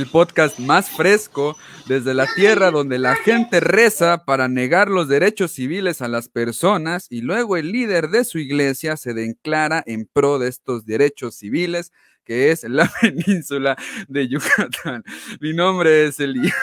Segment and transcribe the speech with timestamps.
[0.00, 5.52] El podcast más fresco desde la tierra donde la gente reza para negar los derechos
[5.52, 10.38] civiles a las personas y luego el líder de su iglesia se declara en pro
[10.38, 11.92] de estos derechos civiles
[12.24, 13.76] que es la península
[14.08, 15.04] de Yucatán.
[15.38, 16.54] Mi nombre es Elías.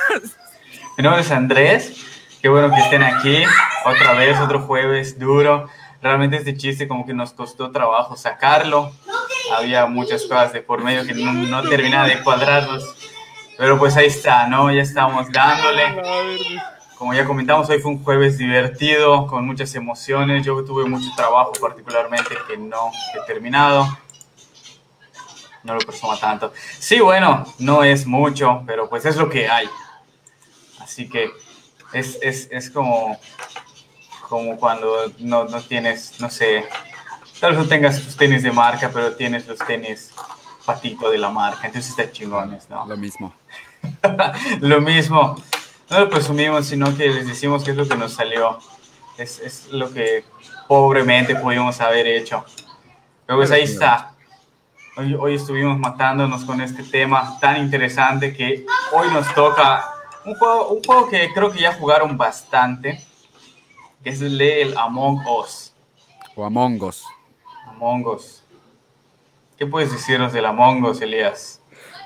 [0.98, 2.06] Mi nombre es Andrés.
[2.42, 3.44] Qué bueno que estén aquí
[3.86, 5.70] otra vez, otro jueves duro.
[6.02, 8.94] Realmente este chiste como que nos costó trabajo sacarlo.
[9.56, 12.84] Había muchas cosas de por medio que no, no terminaba de cuadrarnos.
[13.58, 14.72] Pero pues ahí está, ¿no?
[14.72, 16.02] Ya estamos dándole.
[16.98, 20.46] Como ya comentamos, hoy fue un jueves divertido, con muchas emociones.
[20.46, 23.88] Yo tuve mucho trabajo particularmente que no he terminado.
[25.64, 26.54] No lo presumo tanto.
[26.80, 29.68] Sí, bueno, no es mucho, pero pues es lo que hay.
[30.80, 31.32] Así que
[31.94, 33.20] es, es, es como,
[34.28, 36.66] como cuando no, no tienes, no sé,
[37.40, 40.14] tal vez no tengas tus tenis de marca, pero tienes los tenis
[40.68, 41.66] patito de la marca.
[41.66, 42.86] Entonces está chingones, ¿no?
[42.86, 43.34] Lo mismo.
[44.60, 45.38] lo mismo.
[45.90, 48.60] No lo presumimos, sino que les decimos que es lo que nos salió.
[49.18, 50.26] Es, es lo que
[50.68, 52.44] pobremente pudimos haber hecho.
[53.26, 54.12] Pero pues ahí está.
[54.98, 59.90] Hoy, hoy estuvimos matándonos con este tema tan interesante que hoy nos toca
[60.26, 63.00] un juego, un juego que creo que ya jugaron bastante,
[64.04, 65.74] que es el Among Us.
[66.36, 67.06] O Among Us.
[67.70, 68.44] Among Us.
[69.58, 71.62] ¿Qué puedes decirnos del Among Us, Elías?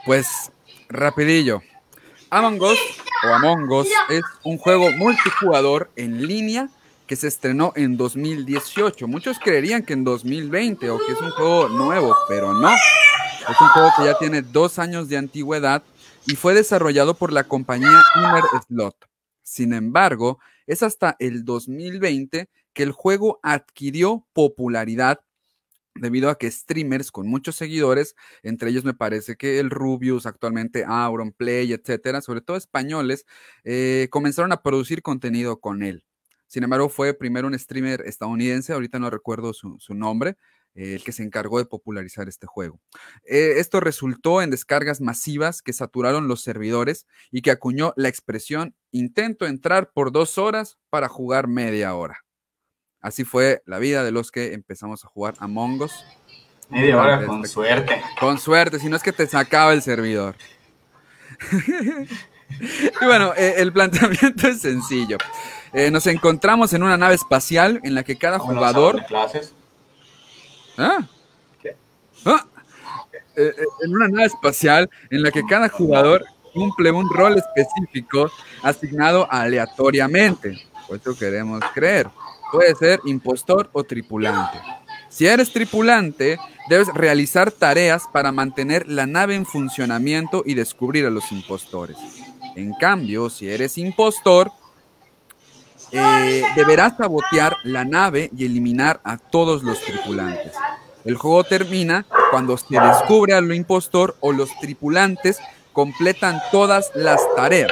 [0.05, 0.53] Pues,
[0.87, 1.61] rapidillo.
[2.29, 2.79] Among Us
[3.25, 6.69] o Among Us es un juego multijugador en línea
[7.07, 9.05] que se estrenó en 2018.
[9.05, 12.71] Muchos creerían que en 2020 o que es un juego nuevo, pero no.
[12.71, 15.83] Es un juego que ya tiene dos años de antigüedad
[16.25, 18.95] y fue desarrollado por la compañía Inner Slot.
[19.43, 25.19] Sin embargo, es hasta el 2020 que el juego adquirió popularidad
[25.95, 30.85] debido a que streamers con muchos seguidores, entre ellos me parece que el Rubius, actualmente
[30.85, 33.25] Auron Play, etcétera, sobre todo españoles,
[33.63, 36.05] eh, comenzaron a producir contenido con él.
[36.47, 40.35] Sin embargo, fue primero un streamer estadounidense, ahorita no recuerdo su, nombre,
[40.73, 42.81] el que se encargó de popularizar este juego.
[43.25, 48.75] Eh, esto resultó en descargas masivas que saturaron los servidores y que acuñó la expresión
[48.91, 52.25] intento entrar por dos horas para jugar media hora.
[53.01, 56.05] Así fue la vida de los que empezamos a jugar Among Us.
[56.69, 58.01] Media hora con suerte.
[58.19, 60.35] Con suerte, si no es que te sacaba el servidor.
[63.01, 65.17] y bueno, eh, el planteamiento es sencillo.
[65.73, 69.05] Eh, nos encontramos en una nave espacial en la que cada ¿Cómo no jugador...
[69.05, 69.53] clases?
[70.77, 70.99] ¿Ah?
[71.61, 71.75] ¿Qué?
[72.25, 72.45] Ah.
[73.35, 76.23] Eh, en una nave espacial en la que cada jugador
[76.53, 78.31] cumple un rol específico
[78.61, 80.61] asignado aleatoriamente.
[80.87, 82.07] Por eso queremos creer.
[82.51, 84.59] Puede ser impostor o tripulante.
[85.09, 86.37] Si eres tripulante,
[86.69, 91.97] debes realizar tareas para mantener la nave en funcionamiento y descubrir a los impostores.
[92.55, 94.51] En cambio, si eres impostor,
[95.91, 100.53] eh, deberás sabotear la nave y eliminar a todos los tripulantes.
[101.03, 105.39] El juego termina cuando se descubre al impostor o los tripulantes
[105.73, 107.71] completan todas las tareas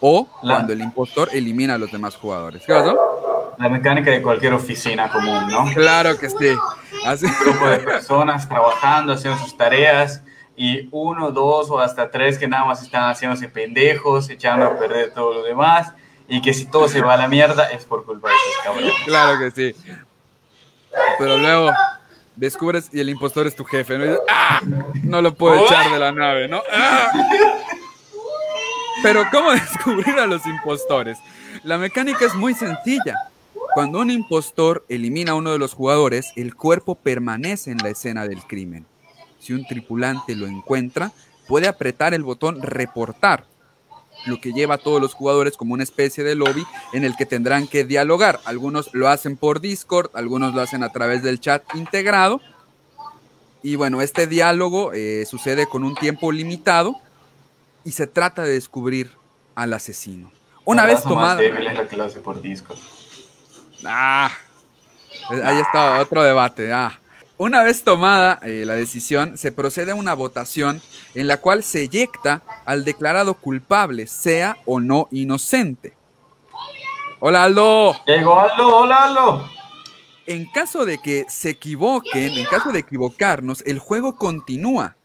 [0.00, 2.62] o La- cuando el impostor elimina a los demás jugadores.
[2.66, 3.54] ¿Qué pasó?
[3.58, 5.64] La mecánica de cualquier oficina común, ¿no?
[5.74, 6.56] Claro que sí.
[7.04, 10.22] Así- Un grupo de personas trabajando, haciendo sus tareas
[10.56, 15.12] y uno, dos o hasta tres que nada más están haciéndose pendejos, echando a perder
[15.12, 15.92] todo lo demás
[16.28, 18.92] y que si todo se va a la mierda es por culpa de esos cabrones.
[19.06, 19.74] Claro que sí.
[21.18, 21.70] Pero luego
[22.36, 24.04] descubres y el impostor es tu jefe, ¿no?
[24.04, 24.60] Y dices, ¡Ah!
[25.02, 26.62] No lo puedo echar de la nave, ¿no?
[26.72, 27.10] ¡Ah!
[29.02, 31.18] Pero ¿cómo descubrir a los impostores?
[31.62, 33.14] La mecánica es muy sencilla.
[33.74, 38.26] Cuando un impostor elimina a uno de los jugadores, el cuerpo permanece en la escena
[38.26, 38.86] del crimen.
[39.38, 41.12] Si un tripulante lo encuentra,
[41.46, 43.44] puede apretar el botón reportar,
[44.26, 47.26] lo que lleva a todos los jugadores como una especie de lobby en el que
[47.26, 48.40] tendrán que dialogar.
[48.44, 52.40] Algunos lo hacen por Discord, algunos lo hacen a través del chat integrado.
[53.62, 57.00] Y bueno, este diálogo eh, sucede con un tiempo limitado
[57.88, 59.12] y se trata de descubrir
[59.54, 60.30] al asesino.
[60.66, 61.36] Una vez más tomada...
[61.36, 62.42] débil la por.
[63.82, 64.30] Ah,
[65.30, 66.70] ahí está otro debate.
[66.70, 67.00] Ah.
[67.38, 70.82] Una vez tomada eh, la decisión, se procede a una votación
[71.14, 75.94] en la cual se eyecta al declarado culpable, sea o no inocente.
[77.20, 77.96] Hola Aldo.
[78.04, 79.48] Llegó Aldo, hola Aldo.
[80.26, 84.97] En caso de que se equivoquen, en caso de equivocarnos, el juego continúa.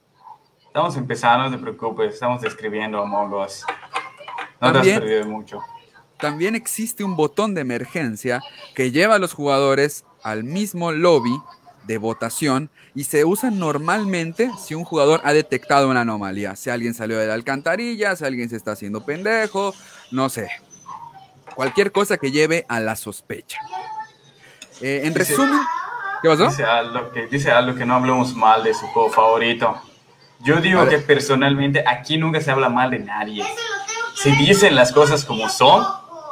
[0.74, 3.64] Estamos empezando, no te preocupes, estamos describiendo Among Us.
[4.60, 5.60] No te También- has perdido mucho.
[6.18, 8.42] También existe un botón de emergencia
[8.74, 11.40] que lleva a los jugadores al mismo lobby
[11.84, 16.56] de votación y se usan normalmente si un jugador ha detectado una anomalía.
[16.56, 19.76] Si alguien salió de la alcantarilla, si alguien se está haciendo pendejo,
[20.10, 20.50] no sé.
[21.54, 23.60] Cualquier cosa que lleve a la sospecha.
[24.82, 25.60] Eh, en resumen,
[26.24, 26.48] ¿qué pasó?
[26.48, 29.80] Dice algo, que, dice algo que no hablemos mal de su juego favorito.
[30.44, 33.46] Yo digo que personalmente aquí nunca se habla mal de nadie.
[34.16, 35.86] Se dicen las cosas como son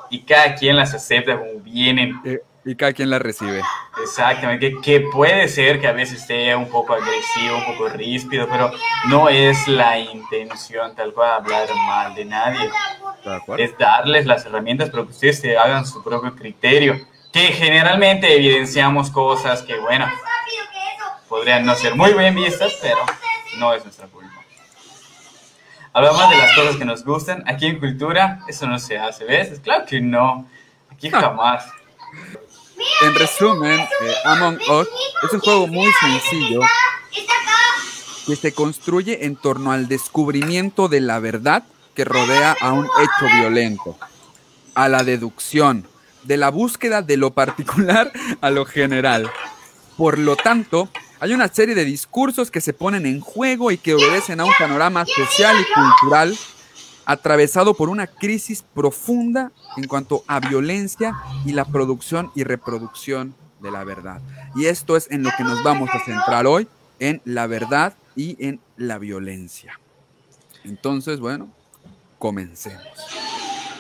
[0.10, 2.19] y cada quien las acepta como vienen.
[2.25, 3.62] Eh, y cada quien las recibe.
[4.04, 8.72] Exactamente, que, puede ser que a veces esté un poco agresivo, un poco ríspido, pero
[9.08, 12.69] no es la intención tal cual hablar mal de nadie.
[13.57, 17.00] Es darles las herramientas para que ustedes se hagan su propio criterio,
[17.31, 20.06] que generalmente evidenciamos cosas que, bueno,
[21.30, 23.00] podrían no ser muy bien vistas, pero
[23.57, 24.42] no es nuestra culpa.
[25.94, 27.44] Hablamos de las cosas que nos gustan.
[27.48, 29.59] Aquí en Cultura, eso no se hace, ¿ves?
[29.59, 30.48] Claro que no.
[30.89, 31.65] Aquí jamás.
[33.01, 34.88] En resumen, eh, Among Us
[35.24, 36.62] es un juego muy sencillo
[38.25, 41.63] que se construye en torno al descubrimiento de la verdad
[41.94, 43.97] que rodea a un hecho violento,
[44.75, 45.88] a la deducción,
[46.24, 48.12] de la búsqueda de lo particular
[48.42, 49.30] a lo general.
[49.97, 50.89] Por lo tanto,
[51.21, 54.53] hay una serie de discursos que se ponen en juego y que obedecen a un
[54.57, 56.35] panorama social y cultural
[57.06, 61.15] atravesado por una crisis profunda en cuanto a violencia
[61.45, 64.19] y la producción y reproducción de la verdad.
[64.56, 68.44] Y esto es en lo que nos vamos a centrar hoy, en la verdad y
[68.44, 69.79] en la violencia.
[70.63, 71.50] Entonces, bueno,
[72.18, 72.81] comencemos.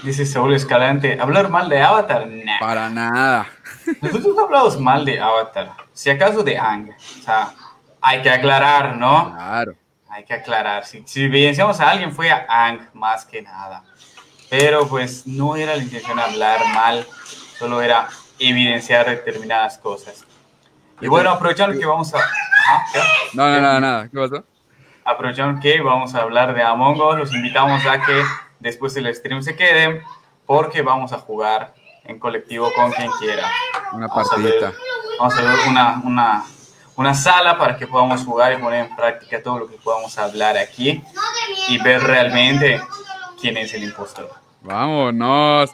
[0.03, 2.27] Dice Saúl Escalante, ¿hablar mal de Avatar?
[2.59, 3.47] Para nada.
[4.01, 6.89] Nosotros hablamos mal de Avatar, si acaso de Ang.
[6.89, 7.53] O sea,
[8.01, 9.31] hay que aclarar, ¿no?
[9.31, 9.75] Claro.
[10.09, 10.85] Hay que aclarar.
[10.85, 13.83] Si, si evidenciamos a alguien fue a Ang más que nada.
[14.49, 17.05] Pero pues no era la intención hablar mal,
[17.59, 18.07] solo era
[18.39, 20.25] evidenciar determinadas cosas.
[20.99, 22.17] Y bueno, aprovechando que vamos a...
[23.33, 24.09] No, no, no, nada.
[24.09, 24.43] ¿Qué pasó?
[25.05, 28.23] Aprovechando que vamos a hablar de Among Us, los invitamos a que
[28.61, 30.01] después del stream se queden
[30.45, 31.73] porque vamos a jugar
[32.05, 33.49] en colectivo con quien quiera.
[33.93, 34.73] Una partidita.
[35.19, 36.45] Vamos a ver, una, una,
[36.95, 40.57] una, sala para que podamos jugar y poner en práctica todo lo que podamos hablar
[40.57, 41.03] aquí
[41.67, 42.81] y ver realmente
[43.39, 44.31] quién es el impostor.
[44.61, 45.71] Vámonos.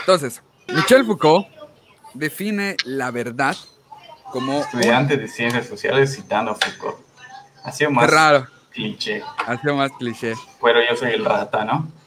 [0.00, 1.46] Entonces, Michel Foucault
[2.14, 3.56] define la verdad
[4.32, 4.60] como...
[4.60, 6.98] Estudiante de ciencias sociales citando a Foucault.
[7.64, 8.46] Ha sido más raro.
[8.70, 9.22] cliché.
[9.46, 10.34] Ha sido más cliché.
[10.62, 11.99] Pero yo soy el rata, ¿no?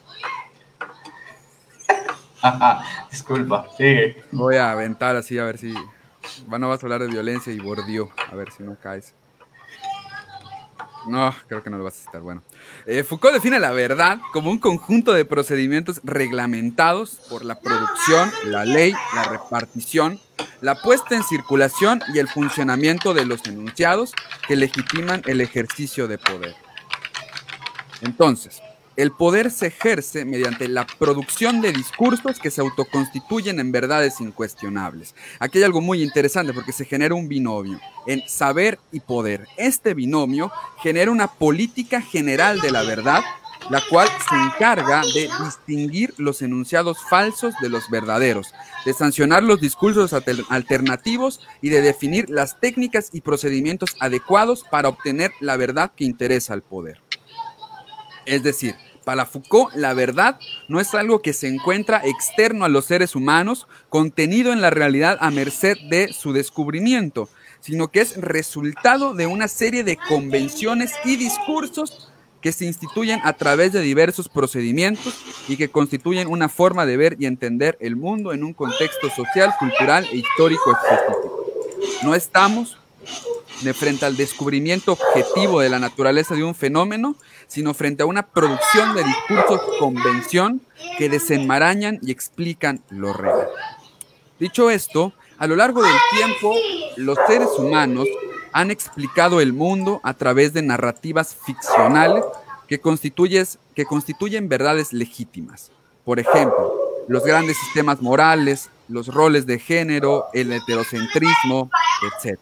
[3.10, 4.24] Disculpa, sigue.
[4.32, 5.74] Voy a aventar así a ver si.
[6.46, 8.10] Bueno, vas a hablar de violencia y bordió.
[8.30, 9.14] A ver si no caes.
[11.06, 12.22] No, creo que no lo vas a citar.
[12.22, 12.42] Bueno.
[12.86, 18.64] Eh, Foucault define la verdad como un conjunto de procedimientos reglamentados por la producción, la
[18.64, 20.18] ley, la repartición,
[20.62, 24.14] la puesta en circulación y el funcionamiento de los enunciados
[24.48, 26.54] que legitiman el ejercicio de poder.
[28.00, 28.62] Entonces,
[28.96, 35.14] el poder se ejerce mediante la producción de discursos que se autoconstituyen en verdades incuestionables.
[35.38, 39.46] Aquí hay algo muy interesante porque se genera un binomio en saber y poder.
[39.56, 40.52] Este binomio
[40.82, 43.22] genera una política general de la verdad,
[43.70, 48.52] la cual se encarga de distinguir los enunciados falsos de los verdaderos,
[48.84, 55.32] de sancionar los discursos alternativos y de definir las técnicas y procedimientos adecuados para obtener
[55.40, 57.03] la verdad que interesa al poder.
[58.26, 60.38] Es decir, para Foucault, la verdad
[60.68, 65.18] no es algo que se encuentra externo a los seres humanos, contenido en la realidad
[65.20, 67.28] a merced de su descubrimiento,
[67.60, 73.32] sino que es resultado de una serie de convenciones y discursos que se instituyen a
[73.32, 75.14] través de diversos procedimientos
[75.48, 79.54] y que constituyen una forma de ver y entender el mundo en un contexto social,
[79.58, 81.46] cultural e histórico específico.
[82.02, 82.76] No estamos
[83.62, 88.26] de frente al descubrimiento objetivo de la naturaleza de un fenómeno, sino frente a una
[88.26, 90.60] producción de discursos convención
[90.98, 93.48] que desenmarañan y explican lo real.
[94.38, 96.54] Dicho esto, a lo largo del tiempo,
[96.96, 98.06] los seres humanos
[98.52, 102.24] han explicado el mundo a través de narrativas ficcionales
[102.68, 102.80] que,
[103.74, 105.70] que constituyen verdades legítimas.
[106.04, 106.72] Por ejemplo,
[107.08, 111.70] los grandes sistemas morales, los roles de género, el heterocentrismo,
[112.22, 112.38] etc.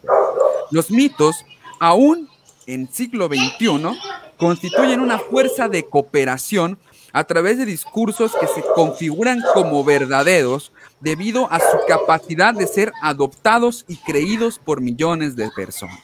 [0.71, 1.45] Los mitos,
[1.79, 2.29] aún
[2.65, 3.99] en siglo XXI,
[4.37, 6.77] constituyen una fuerza de cooperación
[7.13, 12.91] a través de discursos que se configuran como verdaderos debido a su capacidad de ser
[13.01, 15.99] adoptados y creídos por millones de personas.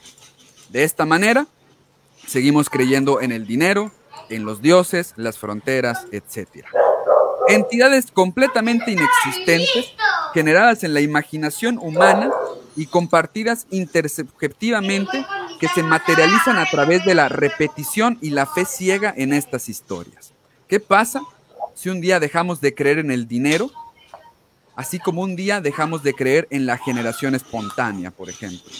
[0.68, 1.48] De esta manera,
[2.26, 3.90] seguimos creyendo en el dinero,
[4.28, 6.64] en los dioses, las fronteras, etc.
[7.48, 9.92] Entidades completamente inexistentes,
[10.32, 12.30] generadas en la imaginación humana
[12.76, 15.24] y compartidas intersubjetivamente
[15.58, 20.32] que se materializan a través de la repetición y la fe ciega en estas historias.
[20.68, 21.20] ¿Qué pasa
[21.74, 23.70] si un día dejamos de creer en el dinero,
[24.76, 28.70] así como un día dejamos de creer en la generación espontánea, por ejemplo?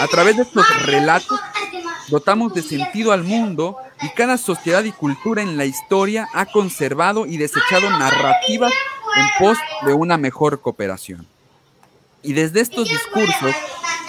[0.00, 1.40] A través de estos relatos
[2.08, 7.26] dotamos de sentido al mundo y cada sociedad y cultura en la historia ha conservado
[7.26, 8.72] y desechado narrativas
[9.16, 11.26] en pos de una mejor cooperación.
[12.26, 13.54] Y desde estos discursos,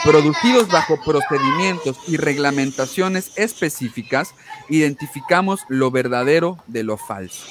[0.03, 4.33] producidos bajo procedimientos y reglamentaciones específicas,
[4.69, 7.45] identificamos lo verdadero de lo falso.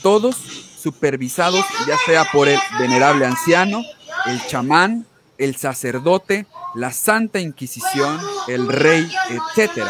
[0.00, 3.82] Todos supervisados ya sea por el venerable anciano,
[4.26, 5.06] el chamán,
[5.38, 6.46] el sacerdote,
[6.76, 9.88] la Santa Inquisición, el rey, etc.,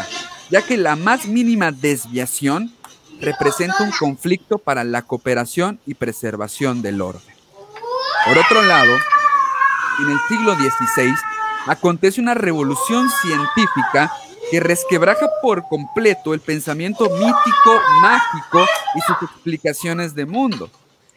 [0.49, 2.73] ya que la más mínima desviación
[3.21, 7.21] representa un conflicto para la cooperación y preservación del orden.
[8.25, 8.97] Por otro lado,
[10.01, 11.13] en el siglo XVI
[11.67, 14.11] acontece una revolución científica
[14.51, 18.65] que resquebraja por completo el pensamiento mítico, mágico
[18.95, 20.69] y sus explicaciones de mundo.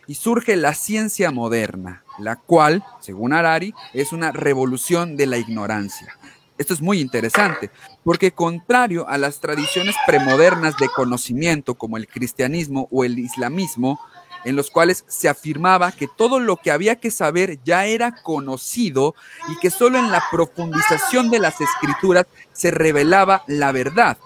[0.07, 6.17] Y surge la ciencia moderna, la cual, según Harari, es una revolución de la ignorancia.
[6.59, 7.71] Esto es muy interesante,
[8.05, 14.01] porque contrario a las tradiciones premodernas de conocimiento como el cristianismo o el islamismo,
[14.45, 19.15] en los cuales se afirmaba que todo lo que había que saber ya era conocido
[19.49, 24.19] y que solo en la profundización de las escrituras se revelaba la verdad.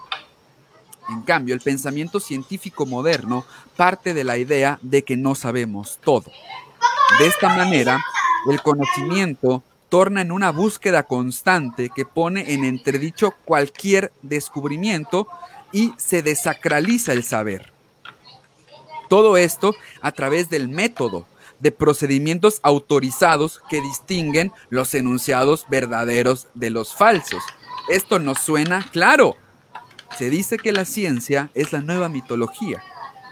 [1.09, 3.45] En cambio, el pensamiento científico moderno
[3.75, 6.31] parte de la idea de que no sabemos todo.
[7.19, 8.03] De esta manera,
[8.49, 15.27] el conocimiento torna en una búsqueda constante que pone en entredicho cualquier descubrimiento
[15.71, 17.76] y se desacraliza el saber.
[19.07, 21.25] Todo esto a través del método
[21.59, 27.43] de procedimientos autorizados que distinguen los enunciados verdaderos de los falsos.
[27.89, 29.35] Esto nos suena claro.
[30.17, 32.81] Se dice que la ciencia es la nueva mitología,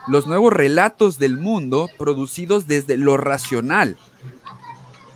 [0.08, 3.98] los nuevos relatos del mundo producidos desde lo racional,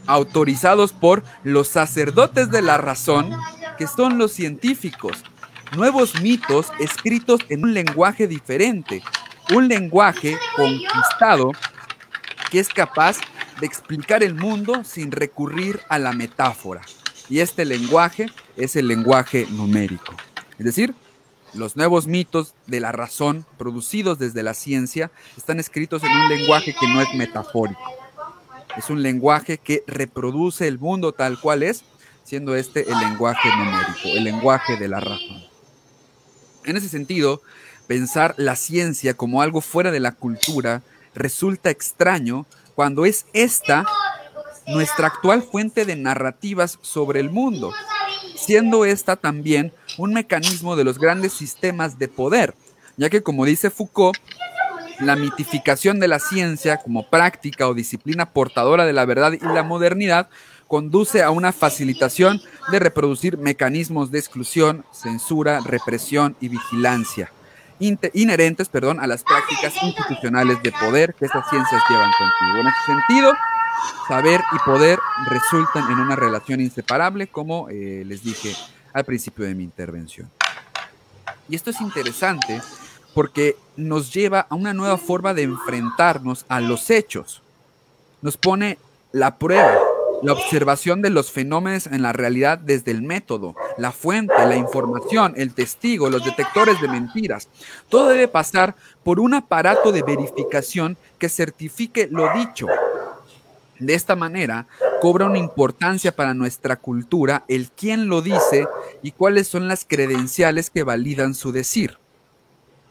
[0.07, 3.31] autorizados por los sacerdotes de la razón,
[3.77, 5.23] que son los científicos,
[5.75, 9.03] nuevos mitos escritos en un lenguaje diferente,
[9.55, 11.51] un lenguaje conquistado
[12.51, 13.17] que es capaz
[13.59, 16.81] de explicar el mundo sin recurrir a la metáfora.
[17.29, 18.27] Y este lenguaje
[18.57, 20.15] es el lenguaje numérico.
[20.57, 20.95] Es decir,
[21.53, 26.75] los nuevos mitos de la razón producidos desde la ciencia están escritos en un lenguaje
[26.79, 27.81] que no es metafórico.
[28.77, 31.83] Es un lenguaje que reproduce el mundo tal cual es,
[32.23, 35.43] siendo este el lenguaje numérico, el lenguaje de la razón.
[36.65, 37.41] En ese sentido,
[37.89, 40.83] Pensar la ciencia como algo fuera de la cultura
[41.15, 43.83] resulta extraño cuando es esta
[44.67, 47.73] nuestra actual fuente de narrativas sobre el mundo,
[48.35, 52.53] siendo esta también un mecanismo de los grandes sistemas de poder,
[52.95, 54.19] ya que como dice Foucault,
[54.99, 59.63] la mitificación de la ciencia como práctica o disciplina portadora de la verdad y la
[59.63, 60.29] modernidad
[60.67, 62.39] conduce a una facilitación
[62.71, 67.31] de reproducir mecanismos de exclusión, censura, represión y vigilancia
[67.79, 72.59] inherentes perdón, a las prácticas institucionales de poder que estas ciencias llevan contigo.
[72.59, 73.33] En ese sentido,
[74.07, 78.55] saber y poder resultan en una relación inseparable, como eh, les dije
[78.93, 80.29] al principio de mi intervención.
[81.47, 82.61] Y esto es interesante
[83.13, 87.41] porque nos lleva a una nueva forma de enfrentarnos a los hechos.
[88.21, 88.77] Nos pone
[89.11, 89.77] la prueba
[90.21, 95.33] la observación de los fenómenos en la realidad desde el método, la fuente, la información,
[95.37, 97.47] el testigo, los detectores de mentiras.
[97.89, 102.67] Todo debe pasar por un aparato de verificación que certifique lo dicho.
[103.79, 104.67] De esta manera,
[104.99, 108.67] cobra una importancia para nuestra cultura el quién lo dice
[109.01, 111.97] y cuáles son las credenciales que validan su decir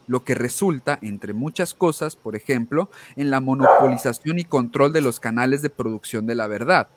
[0.07, 5.19] lo que resulta, entre muchas cosas, por ejemplo, en la monopolización y control de los
[5.19, 6.87] canales de producción de la verdad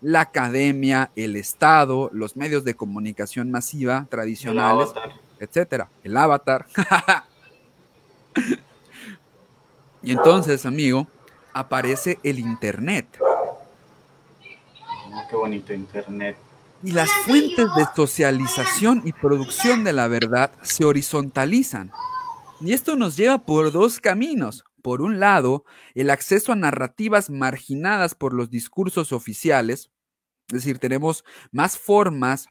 [0.00, 4.90] la academia, el Estado, los medios de comunicación masiva tradicionales,
[5.38, 6.66] etcétera, el avatar.
[10.02, 11.06] y entonces, amigo,
[11.52, 13.18] aparece el Internet.
[15.12, 16.36] Ah, qué bonito Internet.
[16.82, 21.92] Y las fuentes de socialización y producción de la verdad se horizontalizan.
[22.60, 24.64] Y esto nos lleva por dos caminos.
[24.82, 29.90] Por un lado, el acceso a narrativas marginadas por los discursos oficiales,
[30.48, 32.48] es decir, tenemos más formas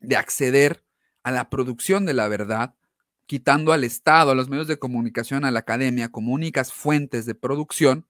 [0.00, 0.84] de acceder
[1.22, 2.74] a la producción de la verdad,
[3.26, 7.34] quitando al Estado, a los medios de comunicación, a la academia como únicas fuentes de
[7.34, 8.06] producción.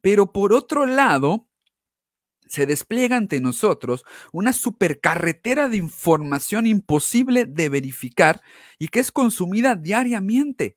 [0.00, 1.48] Pero por otro lado,
[2.46, 8.42] se despliega ante nosotros una supercarretera de información imposible de verificar
[8.78, 10.76] y que es consumida diariamente.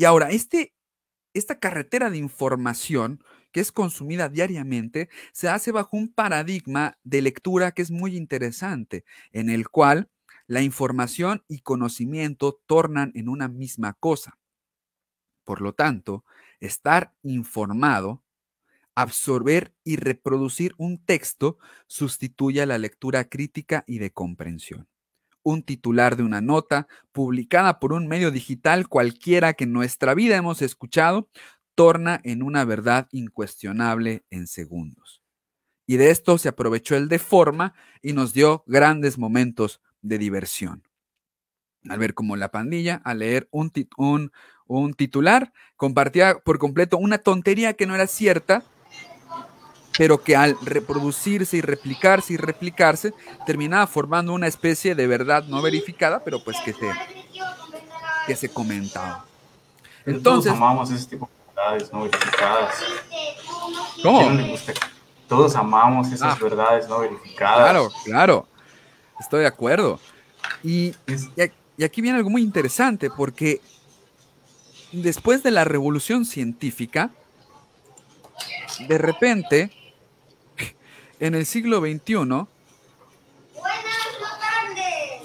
[0.00, 0.72] Y ahora, este,
[1.34, 7.72] esta carretera de información que es consumida diariamente se hace bajo un paradigma de lectura
[7.72, 10.08] que es muy interesante, en el cual
[10.46, 14.38] la información y conocimiento tornan en una misma cosa.
[15.44, 16.24] Por lo tanto,
[16.60, 18.24] estar informado
[18.94, 24.89] absorber y reproducir un texto sustituye a la lectura crítica y de comprensión.
[25.42, 30.36] Un titular de una nota publicada por un medio digital cualquiera que en nuestra vida
[30.36, 31.28] hemos escuchado,
[31.74, 35.22] torna en una verdad incuestionable en segundos.
[35.86, 40.82] Y de esto se aprovechó el de forma y nos dio grandes momentos de diversión.
[41.88, 44.30] Al ver cómo la pandilla, al leer un, un,
[44.66, 48.62] un titular, compartía por completo una tontería que no era cierta,
[49.96, 53.12] pero que al reproducirse y replicarse y replicarse
[53.46, 56.90] terminaba formando una especie de verdad no verificada, pero pues que se,
[58.26, 59.24] que se comentaba.
[60.06, 62.74] Entonces, todos amamos ese tipo de verdades no verificadas.
[64.02, 64.30] ¿Cómo?
[65.28, 66.38] Todos amamos esas ah.
[66.40, 67.58] verdades no verificadas.
[67.58, 68.46] Claro, claro.
[69.18, 70.00] Estoy de acuerdo.
[70.62, 70.94] Y,
[71.76, 73.60] y aquí viene algo muy interesante porque
[74.92, 77.10] después de la revolución científica,
[78.88, 79.70] de repente
[81.20, 82.46] en el siglo XXI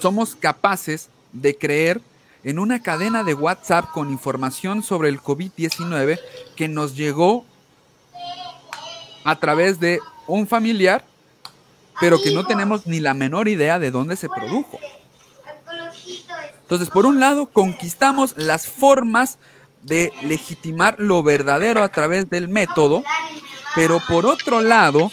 [0.00, 2.00] somos capaces de creer
[2.44, 6.20] en una cadena de WhatsApp con información sobre el COVID-19
[6.54, 7.44] que nos llegó
[9.24, 9.98] a través de
[10.28, 11.04] un familiar,
[11.98, 14.78] pero que no tenemos ni la menor idea de dónde se produjo.
[16.60, 19.38] Entonces, por un lado, conquistamos las formas
[19.82, 23.02] de legitimar lo verdadero a través del método,
[23.74, 25.10] pero por otro lado,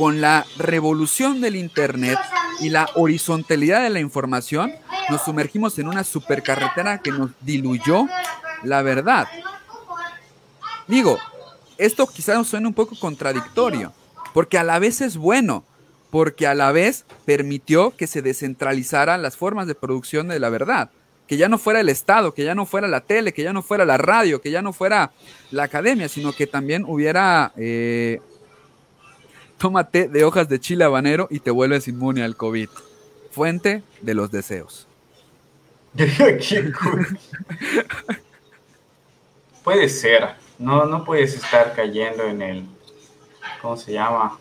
[0.00, 2.18] con la revolución del Internet
[2.58, 4.72] y la horizontalidad de la información,
[5.10, 8.08] nos sumergimos en una supercarretera que nos diluyó
[8.62, 9.28] la verdad.
[10.88, 11.18] Digo,
[11.76, 13.92] esto quizás nos suene un poco contradictorio,
[14.32, 15.64] porque a la vez es bueno,
[16.08, 20.88] porque a la vez permitió que se descentralizaran las formas de producción de la verdad,
[21.26, 23.60] que ya no fuera el Estado, que ya no fuera la tele, que ya no
[23.60, 25.12] fuera la radio, que ya no fuera
[25.50, 28.18] la academia, sino que también hubiera eh,
[29.60, 32.70] Tómate de hojas de chile habanero y te vuelves inmune al COVID.
[33.30, 34.88] Fuente de los deseos.
[39.62, 40.30] Puede ser.
[40.58, 42.64] No, no puedes estar cayendo en el.
[43.60, 44.38] ¿Cómo se llama?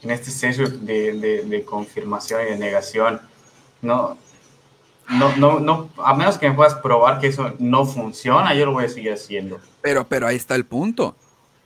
[0.00, 3.20] En este sesgo de, confirmación y de negación.
[3.82, 4.16] No,
[5.10, 8.72] no, no, no, a menos que me puedas probar que eso no funciona, yo lo
[8.72, 9.60] voy a seguir haciendo.
[9.82, 11.14] Pero, pero ahí está el punto.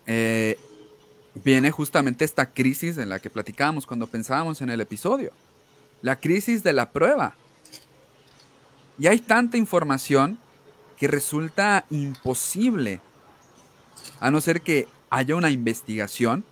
[0.09, 0.59] Eh,
[1.35, 5.33] viene justamente esta crisis en la que platicábamos cuando pensábamos en el episodio.
[6.01, 7.35] La crisis de la prueba.
[8.99, 10.39] Y hay tanta información
[10.97, 13.01] que resulta imposible,
[14.21, 16.45] a no ser que haya una investigación,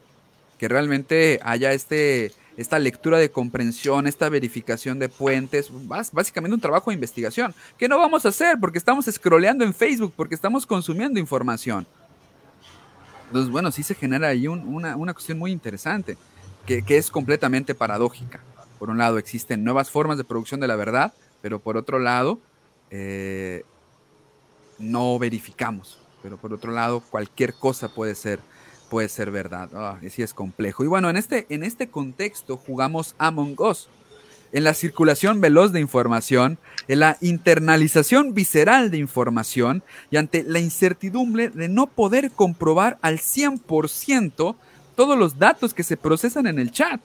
[0.59, 5.71] que realmente haya este, esta lectura de comprensión, esta verificación de puentes,
[6.13, 10.13] básicamente un trabajo de investigación, que no vamos a hacer porque estamos scrolleando en Facebook,
[10.17, 11.87] porque estamos consumiendo información.
[13.31, 16.19] Entonces, bueno, sí se genera ahí una, cuestión muy interesante,
[16.67, 18.41] que, es completamente paradójica.
[18.81, 22.41] Por un lado, existen nuevas formas de producción de la verdad, pero por otro lado,
[22.91, 23.63] eh,
[24.81, 26.01] no verificamos.
[26.25, 28.41] Pero por otro lado, cualquier cosa puede ser,
[28.89, 29.71] puede ser verdad.
[29.75, 30.83] Ah, sí es complejo.
[30.83, 33.89] Y bueno, en este, en este contexto jugamos Among Us
[34.53, 36.59] en la circulación veloz de información,
[36.89, 43.19] en la internalización visceral de información y ante la incertidumbre de no poder comprobar al
[43.19, 44.57] 100%
[44.97, 47.01] todos los datos que se procesan en el chat.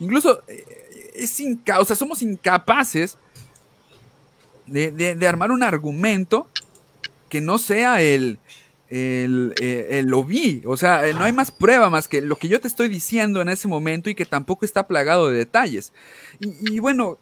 [0.00, 3.18] Incluso eh, es sea, somos incapaces
[4.66, 6.48] de armar un argumento
[7.28, 8.38] que no sea el,
[8.88, 10.62] el, eh, lo vi.
[10.66, 13.48] O sea, no hay más prueba más que lo que yo te estoy diciendo en
[13.48, 15.92] ese momento y que tampoco está plagado de detalles.
[16.40, 17.18] Y, bueno,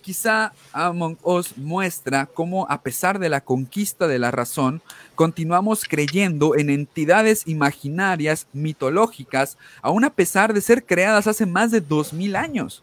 [0.00, 4.80] quizá Among Us muestra cómo a pesar de la conquista de la razón,
[5.14, 11.80] continuamos creyendo en entidades imaginarias, mitológicas, aún a pesar de ser creadas hace más de
[11.80, 12.82] dos mil años.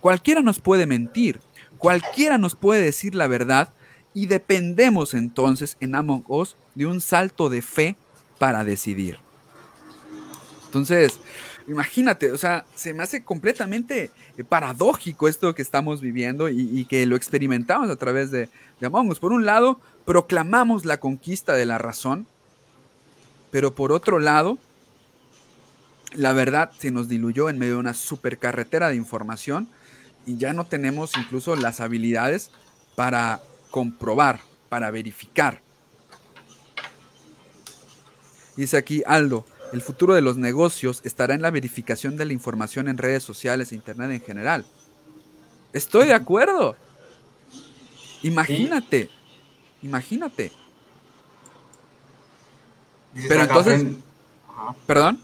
[0.00, 1.40] Cualquiera nos puede mentir,
[1.78, 3.70] cualquiera nos puede decir la verdad,
[4.14, 7.96] y dependemos entonces en Among Us de un salto de fe
[8.38, 9.18] para decidir.
[10.66, 11.18] Entonces,
[11.66, 17.04] imagínate, o sea, se me hace completamente eh, paradójico esto que estamos viviendo y, que
[17.06, 18.48] lo experimentamos a través de,
[18.80, 19.18] de Among Us.
[19.18, 22.26] Por un lado, proclamamos la conquista de la razón,
[23.50, 24.58] pero por otro lado,
[26.12, 29.68] la verdad se nos diluyó en medio de una supercarretera de información
[30.26, 32.50] y ya no tenemos incluso las habilidades
[32.94, 33.42] para
[33.74, 35.60] comprobar, para verificar.
[38.54, 42.86] Dice aquí Aldo, el futuro de los negocios estará en la verificación de la información
[42.86, 44.64] en redes sociales e Internet en general.
[45.72, 46.76] Estoy de acuerdo.
[48.22, 49.10] Imagínate,
[49.82, 50.52] imagínate.
[53.28, 53.86] Pero entonces,
[54.86, 55.20] perdón.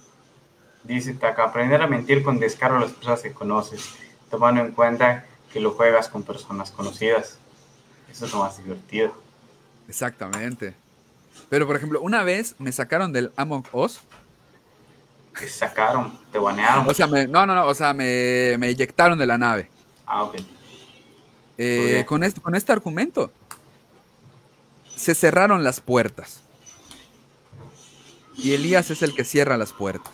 [0.83, 3.91] Dice acá, aprender a mentir con descaro a las personas que conoces,
[4.29, 7.39] tomando en cuenta que lo juegas con personas conocidas.
[8.11, 9.14] Eso es lo más divertido.
[9.88, 10.75] Exactamente.
[11.49, 14.01] Pero, por ejemplo, una vez me sacaron del Among Us.
[15.38, 16.88] Te sacaron, te banearon.
[16.88, 19.70] O sea, me, no, no, no, o sea, me, me eyectaron de la nave.
[20.07, 20.37] Ah, ok.
[21.57, 23.33] Eh, con, este, con este argumento,
[24.96, 26.40] se cerraron las puertas.
[28.37, 30.12] Y Elías es el que cierra las puertas.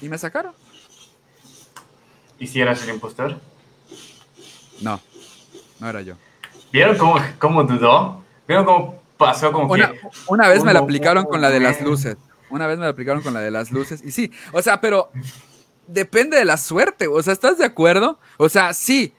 [0.00, 0.52] Y me sacaron.
[2.38, 3.40] ¿Y si eras el impostor?
[4.80, 5.00] No,
[5.84, 6.14] no era yo.
[6.72, 8.24] ¿Vieron cómo, cómo dudó?
[8.48, 10.00] ¿Vieron cómo pasó como una, que...
[10.28, 12.16] Una vez me la aplicaron con la de las luces.
[12.50, 14.02] Una vez me la aplicaron con la de las luces.
[14.02, 15.10] Y sí, o sea, pero
[15.86, 17.06] depende de la suerte.
[17.06, 18.18] O sea, ¿estás de acuerdo?
[18.38, 19.14] O sea, sí,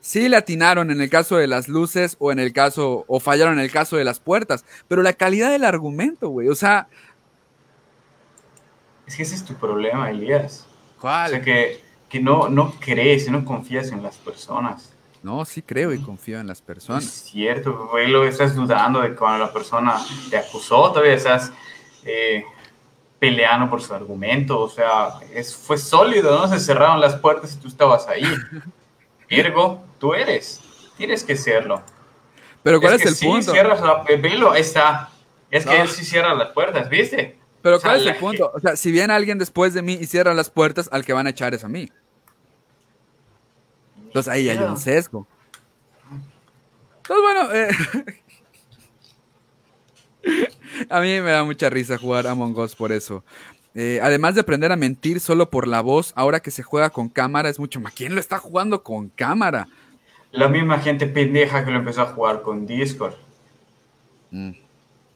[0.00, 3.54] sí le atinaron en el caso de las luces o en el caso, o fallaron
[3.54, 4.66] en el caso de las puertas.
[4.88, 6.48] Pero la calidad del argumento, güey.
[6.48, 6.86] O sea...
[9.06, 10.66] Es que ese es tu problema, Elías.
[11.00, 11.28] ¿Cuál?
[11.28, 11.80] O sea, que,
[12.10, 14.92] que no, no crees, no confías en las personas.
[15.22, 17.04] No, sí creo y confío en las personas.
[17.04, 19.96] Es cierto, güey, lo estás dudando de cuando la persona
[20.30, 21.52] te acusó, todavía estás
[22.04, 22.44] eh,
[23.18, 26.48] peleando por su argumento, o sea, es, fue sólido, ¿no?
[26.48, 28.24] Se cerraron las puertas y tú estabas ahí.
[29.28, 30.60] Virgo, tú eres,
[30.96, 31.82] tienes que serlo.
[32.62, 33.52] Pero ¿cuál es, que el sí, punto?
[33.52, 35.10] cierras la, velo, ahí está.
[35.50, 37.38] Es que él sí cierra las puertas, ¿viste?
[37.62, 38.50] Pero O sea, ¿cuál es el punto?
[38.54, 41.26] O sea, si viene alguien después de mí y cierra las puertas, al que van
[41.26, 41.90] a echar es a mí.
[44.10, 45.24] Entonces ahí hay un sesgo.
[46.96, 47.68] Entonces, bueno, eh,
[50.90, 53.22] a mí me da mucha risa jugar Among Us por eso.
[53.76, 57.08] Eh, además de aprender a mentir solo por la voz, ahora que se juega con
[57.08, 57.92] cámara es mucho más.
[57.92, 59.68] ¿Quién lo está jugando con cámara?
[60.32, 63.14] La misma gente pendeja que lo empezó a jugar con Discord.
[64.32, 64.54] Mm.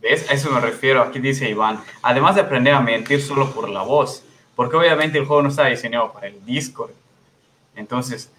[0.00, 0.30] ¿Ves?
[0.30, 1.02] A eso me refiero.
[1.02, 1.80] Aquí dice Iván.
[2.00, 4.22] Además de aprender a mentir solo por la voz.
[4.54, 6.92] Porque obviamente el juego no está diseñado para el Discord.
[7.74, 8.30] Entonces,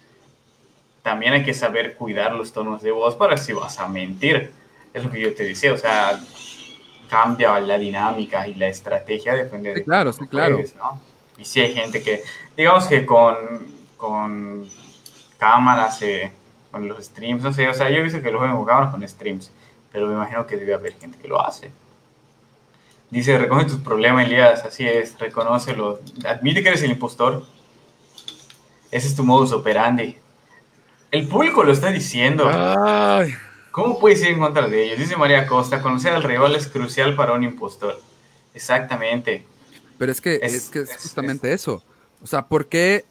[1.06, 4.50] también hay que saber cuidar los tonos de voz para si vas a mentir.
[4.92, 5.72] Es lo que yo te decía.
[5.72, 6.18] O sea,
[7.08, 10.60] cambia la dinámica y la estrategia depende Sí, de claro, sí, claro.
[10.76, 11.00] ¿no?
[11.38, 12.24] Y si hay gente que,
[12.56, 13.36] digamos que con,
[13.96, 14.68] con
[15.38, 16.32] cámaras, eh,
[16.72, 18.90] con los streams, no sé, o sea, yo he visto que lo juegan con cámaras
[18.90, 19.52] con streams,
[19.92, 21.70] pero me imagino que debe haber gente que lo hace.
[23.10, 27.44] Dice, recoge tus problemas, Elías, así es, reconócelo, admite que eres el impostor.
[28.90, 30.18] Ese es tu modus operandi.
[31.16, 32.46] El público lo está diciendo.
[32.52, 33.34] Ay,
[33.70, 34.98] ¿Cómo puedes ir en contra de ellos?
[34.98, 38.00] Dice María Costa, conocer al rival es crucial para un impostor.
[38.54, 39.46] Exactamente.
[39.98, 41.82] pero es que Es- es, que es es- justamente eso.
[42.22, 43.04] O sea, ¿por qué,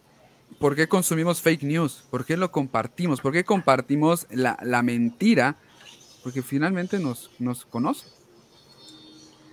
[0.59, 2.03] ¿por qué consumimos fake news?
[2.11, 3.21] ¿Por qué lo compartimos?
[3.21, 5.55] ¿Por qué compartimos la, la mentira?
[6.23, 8.05] Porque finalmente nos, nos conoce.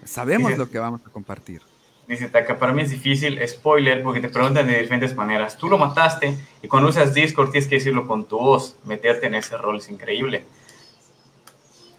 [0.05, 1.63] Sabemos lo que vamos a compartir.
[2.09, 5.57] Dice Taka, para mí es difícil, spoiler, porque te preguntan de diferentes maneras.
[5.57, 8.77] Tú lo mataste y cuando usas Discord tienes que decirlo con tu voz.
[8.85, 10.45] Meterte en ese rol es increíble.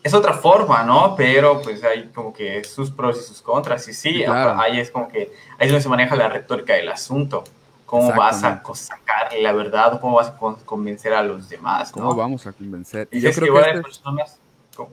[0.04, 1.16] Es otra forma, ¿no?
[1.16, 3.88] Pero pues hay como que sus pros y sus contras.
[3.88, 4.60] Y sí, claro.
[4.60, 7.44] ahí es como que ahí es donde se maneja la retórica del asunto.
[7.86, 10.02] ¿Cómo vas a sacar la verdad?
[10.02, 11.92] ¿Cómo vas a con- convencer a los demás?
[11.92, 12.16] ¿Cómo ¿no?
[12.16, 13.08] vamos a convencer?
[13.12, 14.40] Y yo que creo que hay este- personas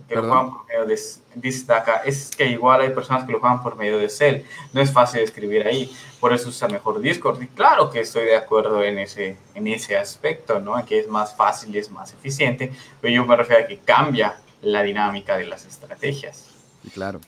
[0.08, 1.00] que lo juegan por medio de,
[1.34, 4.42] dice Taka, es que igual hay personas que lo juegan por medio de Cell.
[4.72, 5.90] No es fácil escribir ahí,
[6.20, 7.40] por eso usa mejor Discord.
[7.42, 10.84] Y claro que estoy de acuerdo en ese, en ese aspecto, ¿no?
[10.84, 14.36] Que es más fácil y es más eficiente, pero yo me refiero a que cambia
[14.60, 16.48] la dinámica de las estrategias.
[16.82, 17.20] Sí, claro.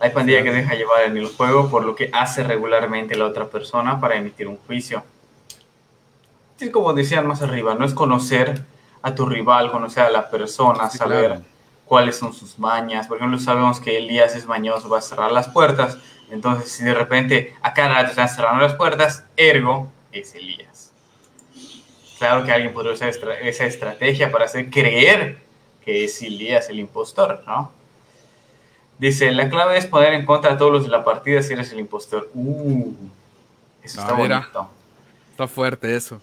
[0.00, 3.46] Hay pandilla que deja llevar en el juego por lo que hace regularmente la otra
[3.48, 5.04] persona para emitir un juicio.
[6.58, 8.64] Es como decían más arriba, no es conocer
[9.04, 11.42] a tu rival, conocer a la persona, Sí, saber claro.
[11.84, 13.06] cuáles son sus mañas.
[13.06, 15.98] Por ejemplo, sabemos que Elías es mañoso, va a cerrar las puertas.
[16.30, 20.90] Entonces, si de repente a cada rato están cerrando las puertas, ergo es Elías.
[22.18, 25.38] Claro que alguien podría usar esa estrategia para hacer creer
[25.84, 27.70] que es Elías el impostor, ¿no?
[28.98, 31.70] Dice, la clave es poner en contra a todos los de la partida si eres
[31.72, 32.30] el impostor.
[32.32, 32.94] Uh,
[33.82, 34.38] eso está Ah, mira.
[34.38, 34.70] bonito.
[35.32, 36.22] Está fuerte eso.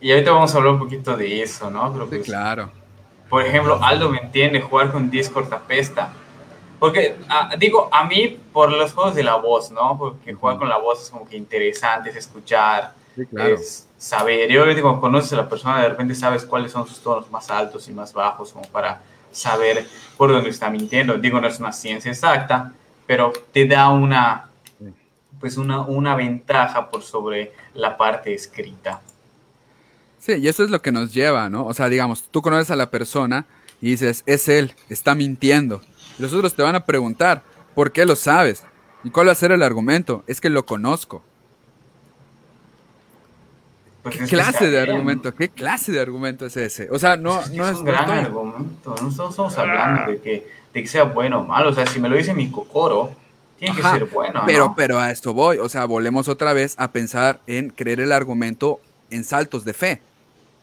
[0.00, 1.92] Y ahorita vamos a hablar un poquito de eso, ¿no?
[1.92, 2.70] Pero Sí, pues, claro.
[3.28, 6.12] Por ejemplo, Aldo me entiende, jugar con Discord apesta.
[6.78, 9.98] Porque, ah, digo, a mí, por los juegos de la voz, ¿no?
[9.98, 14.50] Porque jugar con la voz es como que interesante, es escuchar, es saber.
[14.50, 17.50] Y obviamente cuando conoces a la persona, de repente sabes cuáles son sus tonos más
[17.50, 19.86] altos y más bajos, como para saber
[20.16, 21.18] por dónde está mintiendo.
[21.18, 22.72] Digo, no es una ciencia exacta,
[23.06, 24.48] pero te da una,
[25.38, 29.02] pues una, una ventaja por sobre la parte escrita.
[30.20, 31.66] Sí, y eso es lo que nos lleva, ¿no?
[31.66, 33.46] O sea, digamos, tú conoces a la persona
[33.80, 35.80] y dices, es él, está mintiendo.
[36.18, 37.42] los otros te van a preguntar,
[37.74, 38.62] ¿por qué lo sabes?
[39.02, 40.22] ¿Y cuál va a ser el argumento?
[40.26, 41.24] Es que lo conozco.
[44.02, 45.34] Pues ¿Qué clase de argumento?
[45.34, 46.88] ¿Qué clase de argumento es ese?
[46.90, 48.94] O sea, no, no es, un gran argumento.
[49.00, 51.70] No estamos hablando de que, de que, sea bueno o malo.
[51.70, 53.14] O sea, si me lo dice mi cocoro,
[53.58, 54.42] tiene que ser bueno.
[54.46, 55.58] Pero, pero a esto voy.
[55.58, 58.80] O sea, volvemos otra vez a pensar en creer el argumento
[59.10, 60.02] en saltos de fe.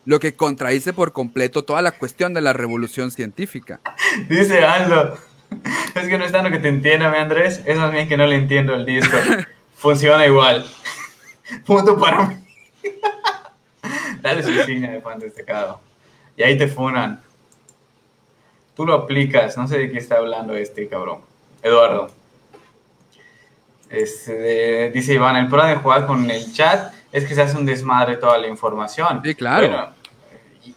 [0.07, 3.81] Lo que contradice por completo toda la cuestión de la revolución científica.
[4.29, 5.17] Dice Aldo.
[5.95, 7.61] Es que no es tanto que te entienda, Andrés.
[7.65, 9.17] Es más bien que no le entiendo el disco.
[9.75, 10.65] Funciona igual.
[11.65, 12.35] Punto para mí.
[14.21, 15.81] Dale su insignia de fan destacado.
[16.37, 17.21] Y ahí te funan.
[18.77, 19.57] Tú lo aplicas.
[19.57, 21.19] No sé de qué está hablando este cabrón.
[21.61, 22.11] Eduardo.
[23.89, 27.65] Este, dice Iván, el problema de jugar con el chat es que se hace un
[27.65, 29.21] desmadre toda la información.
[29.21, 29.96] Sí, claro.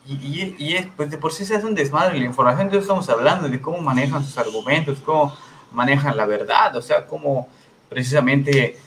[0.07, 3.48] Y, y, pues de por sí se hace un desmadre la información, entonces estamos hablando
[3.48, 5.37] de cómo manejan sus argumentos, cómo
[5.72, 7.48] manejan la verdad, o sea, cómo
[7.88, 8.79] precisamente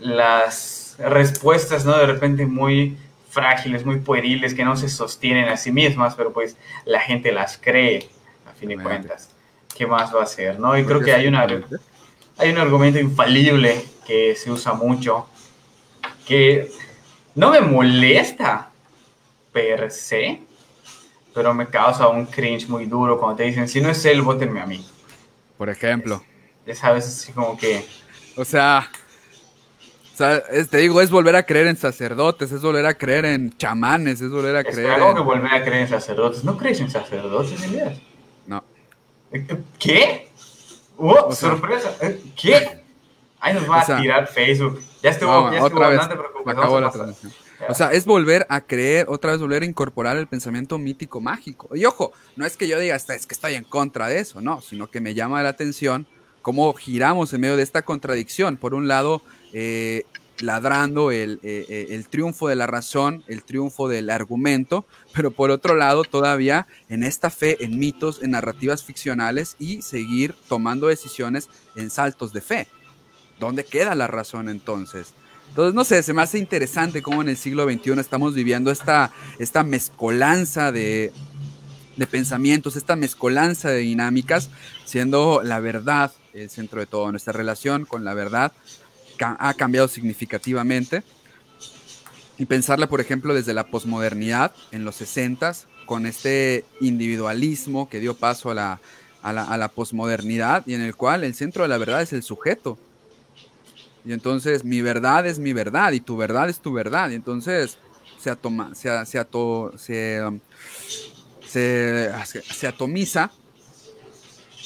[0.00, 1.96] las respuestas, ¿no?
[1.96, 2.96] De repente muy
[3.28, 7.58] frágiles, muy pueriles, que no se sostienen a sí mismas, pero pues la gente las
[7.58, 8.08] cree,
[8.46, 9.30] a fin de cuentas.
[9.76, 10.76] ¿Qué más va a ser, no?
[10.76, 11.46] Y creo que hay, una,
[12.36, 15.26] hay un argumento infalible que se usa mucho,
[16.26, 16.70] que
[17.34, 18.70] no me molesta
[19.52, 20.42] per se,
[21.34, 24.60] pero me causa un cringe muy duro cuando te dicen, si no es él, votenme
[24.60, 24.84] a mí.
[25.56, 26.22] Por ejemplo.
[26.66, 27.86] Ya sabes, así como que...
[28.36, 28.88] O sea,
[30.20, 34.20] sea, te digo, es volver a creer en sacerdotes, es volver a creer en chamanes,
[34.20, 34.90] es volver a creer.
[34.90, 36.44] Es que volver a creer en sacerdotes.
[36.44, 37.98] ¿No crees en sacerdotes, Elías?
[38.46, 38.62] No.
[39.32, 40.28] Eh, eh, ¿Qué?
[40.98, 41.96] ¡Oh, sorpresa!
[42.02, 42.82] Eh, ¿Qué?
[43.40, 44.80] Ahí nos va a tirar Facebook.
[45.02, 46.00] Ya estuvo, ya estuvo otra vez,
[46.46, 47.32] acabó la transmisión.
[47.68, 51.74] O sea, es volver a creer, otra vez volver a incorporar el pensamiento mítico mágico.
[51.76, 54.60] Y ojo, no es que yo diga, es que estoy en contra de eso, no,
[54.60, 56.06] sino que me llama la atención
[56.42, 58.56] cómo giramos en medio de esta contradicción.
[58.56, 60.04] Por un lado, eh,
[60.40, 65.50] ladrando el, eh, eh, el, triunfo de la razón, el triunfo del argumento, pero por
[65.50, 71.48] otro lado todavía en esta fe en mitos, en narrativas ficcionales y seguir tomando decisiones
[71.76, 72.68] en saltos de fe.
[73.38, 75.14] ¿Dónde queda la razón entonces?
[75.50, 79.12] Entonces, no sé, se me hace interesante cómo en el siglo XXI estamos viviendo esta,
[79.38, 81.12] esta mezcolanza de,
[81.96, 84.48] de pensamientos, esta mezcolanza de dinámicas,
[84.84, 87.10] siendo la verdad el centro de todo.
[87.10, 88.52] Nuestra relación con la verdad
[89.20, 91.02] ha cambiado significativamente.
[92.38, 95.52] Y pensarla, por ejemplo, desde la posmodernidad en los 60
[95.84, 98.80] con este individualismo que dio paso a la,
[99.20, 102.12] a la, a la posmodernidad y en el cual el centro de la verdad es
[102.12, 102.78] el sujeto.
[104.04, 107.10] Y entonces mi verdad es mi verdad y tu verdad es tu verdad.
[107.10, 107.78] Y entonces
[108.18, 109.26] se, atoma, se, se,
[109.78, 110.40] se, um,
[111.46, 113.30] se, se atomiza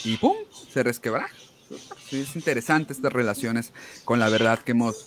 [0.05, 0.37] y ¡pum!
[0.73, 1.35] se resquebraja
[2.21, 3.73] es interesante estas relaciones
[4.05, 5.07] con la verdad que hemos,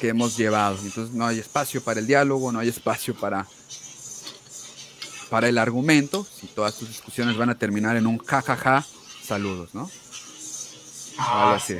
[0.00, 0.78] que hemos llevado.
[0.82, 3.46] Entonces no hay espacio para el diálogo, no hay espacio para,
[5.30, 6.24] para el argumento.
[6.24, 8.84] Si todas tus discusiones van a terminar en un jajaja,
[9.22, 9.90] saludos, ¿no?
[11.18, 11.76] o algo ah, así.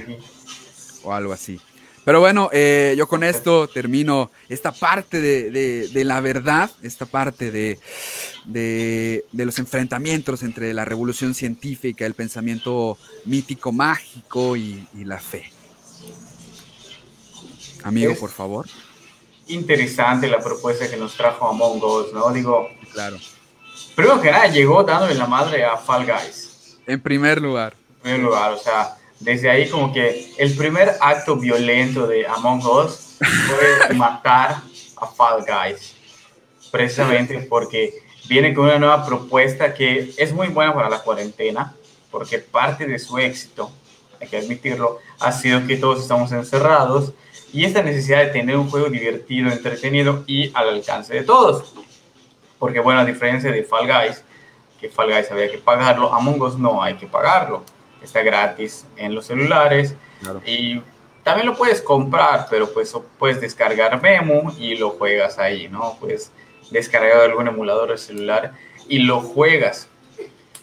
[1.05, 1.61] O algo así.
[2.09, 9.25] Pero bueno, eh, yo con esto termino esta parte de, la verdad, esta parte de,
[9.35, 15.53] los enfrentamientos entre la revolución científica, el pensamiento mítico, mágico y, la fe.
[17.85, 18.65] Amigo, por favor.
[19.49, 22.31] Interesante la propuesta que nos trajo Among Us, ¿no?
[22.31, 23.19] Digo, claro.
[23.95, 26.79] Primero que nada, llegó dándole la madre a Fall Guys.
[26.87, 27.75] En primer lugar.
[27.97, 32.65] En primer lugar, o sea, desde ahí como que el primer acto violento de Among
[32.65, 34.63] Us fue matar
[34.97, 35.97] a Fall Guys,
[36.71, 41.75] precisamente porque viene con una nueva propuesta que es muy buena para la cuarentena,
[42.11, 43.73] porque parte de su éxito,
[44.21, 47.13] hay que admitirlo, ha sido que todos estamos encerrados
[47.53, 51.75] y esta necesidad de tener un juego divertido, entretenido y al alcance de todos.
[52.59, 54.23] Porque bueno, a diferencia de Fall Guys,
[54.81, 57.65] que Fall Guys había que pagarlo, Among Us no hay que pagarlo
[58.03, 59.95] está gratis en los celulares
[60.47, 60.81] y
[61.23, 65.97] también lo puedes comprar, pero pues puedes descargar Memo y lo juegas ahí, ¿no?
[66.01, 66.33] Puedes
[66.71, 68.55] descargar algún emulador de celular
[68.89, 69.89] y lo juegas.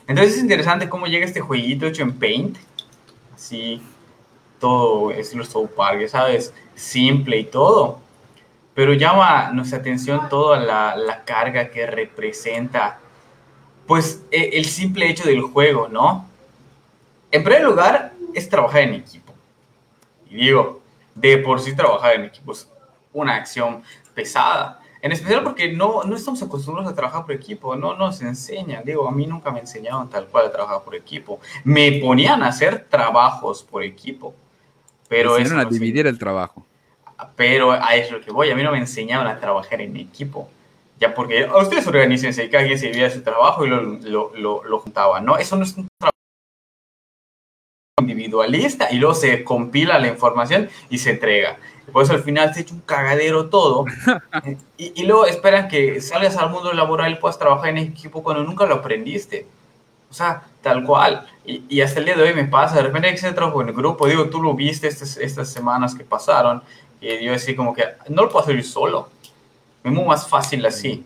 [0.08, 2.58] Entonces es interesante cómo llega este jueguito hecho en Paint,
[3.34, 3.82] así,
[4.60, 6.54] todo es lo South Park, ¿sabes?
[6.76, 8.00] Simple y todo,
[8.74, 13.00] pero llama nuestra atención toda la, la carga que representa,
[13.88, 16.30] pues, e, el simple hecho del juego, ¿no?
[17.36, 19.34] En primer lugar, es trabajar en equipo.
[20.30, 20.82] Y digo,
[21.14, 22.72] de por sí trabajar en equipo es
[23.12, 24.80] una acción pesada.
[25.02, 28.86] En especial porque no, no estamos acostumbrados a trabajar por equipo, no nos enseñan.
[28.86, 31.42] Digo, a mí nunca me enseñaron tal cual a trabajar por equipo.
[31.66, 34.34] Me ponían a hacer trabajos por equipo.
[35.10, 36.66] Pero es a dividir el trabajo.
[37.36, 38.50] Pero a eso que voy.
[38.50, 40.50] A mí no me enseñaban a trabajar en equipo.
[41.02, 44.32] Ya porque a ustedes organícense y cada quien se divide su trabajo y lo, lo,
[44.36, 45.38] lo, lo juntaban, ¿no?
[45.38, 46.16] Eso no es un trabajo
[48.16, 51.58] individualista y luego se compila la información y se entrega.
[51.92, 53.86] Por eso al final se echa un cagadero todo.
[54.78, 58.44] y, y, luego esperan que salgas al mundo laboral y puedas trabajar en equipo cuando
[58.44, 59.46] nunca lo aprendiste.
[60.10, 61.28] O sea, tal cual.
[61.46, 62.76] Y, y hasta el día de hoy me pasa.
[62.76, 64.08] De repente hay que hacer trabajo en el grupo.
[64.08, 66.64] Digo, tú lo viste estas, estas semanas que pasaron.
[67.00, 69.10] Y yo así como que no lo puedo hacer yo solo.
[69.84, 71.04] Es muy más fácil así.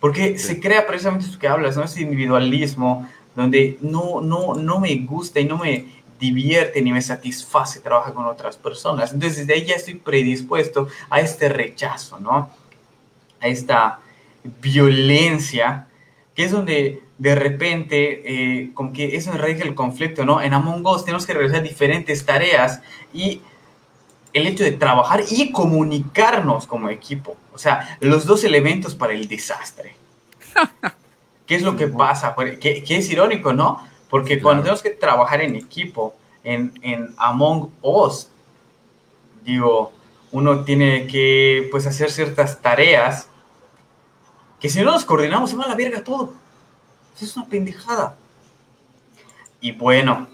[0.00, 1.84] Porque se crea precisamente eso que hablas, ¿no?
[1.84, 7.80] Ese individualismo donde no, no, no me gusta y no me divierte ni me satisface
[7.80, 9.12] trabajar con otras personas.
[9.12, 12.50] Entonces, desde ahí ya estoy predispuesto a este rechazo, ¿no?
[13.40, 14.00] A esta
[14.60, 15.86] violencia,
[16.34, 20.40] que es donde de repente, eh, como que eso enraiza el conflicto, ¿no?
[20.40, 22.80] En Among Us tenemos que realizar diferentes tareas
[23.12, 23.42] y
[24.32, 29.26] el hecho de trabajar y comunicarnos como equipo, o sea, los dos elementos para el
[29.26, 29.96] desastre.
[31.46, 32.36] ¿Qué es lo que pasa?
[32.60, 33.82] Que, que es irónico, ¿no?
[34.08, 38.28] Porque cuando tenemos que trabajar en equipo, en, en, Among Us,
[39.44, 39.92] digo,
[40.32, 43.28] uno tiene que pues hacer ciertas tareas
[44.60, 46.32] que si no nos coordinamos se va a la verga todo.
[47.14, 48.16] Eso es una pendejada.
[49.60, 50.28] Y bueno,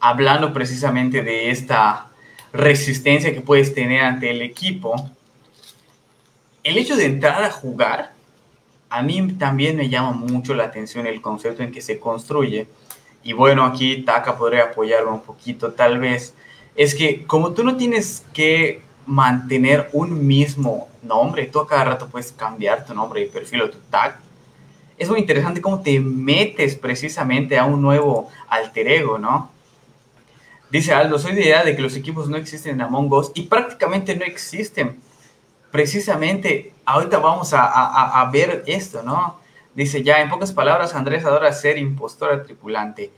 [0.00, 2.08] hablando precisamente de esta
[2.52, 5.10] resistencia que puedes tener ante el equipo,
[6.62, 8.12] el hecho de entrar a jugar,
[8.88, 12.66] a mí también me llama mucho la atención el concepto en que se construye
[13.22, 16.34] y bueno, aquí Taka podría apoyarlo un poquito tal vez,
[16.74, 22.08] es que como tú no tienes que mantener un mismo nombre, tú a cada rato
[22.08, 24.18] puedes cambiar tu nombre y perfil o tu tag,
[24.96, 29.50] es muy interesante cómo te metes precisamente a un nuevo alter ego, ¿no?
[30.70, 33.42] Dice Aldo, soy de idea de que los equipos no existen en Among Us y
[33.42, 35.00] prácticamente no existen.
[35.72, 39.39] Precisamente, ahorita vamos a, ver esto, ¿no?
[39.74, 43.12] Dice ya, en pocas palabras, Andrés adora ser impostora tripulante.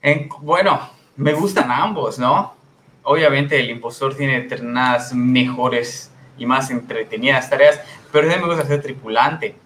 [0.00, 2.54] En, bueno, me gustan ambos, ¿no?
[3.02, 8.66] Obviamente el impostor tiene determinadas mejores y más entretenidas tareas, pero a mí me gusta
[8.66, 9.56] ser tripulante.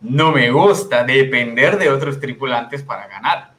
[0.00, 3.52] No me gusta depender de otros tripulantes para ganar.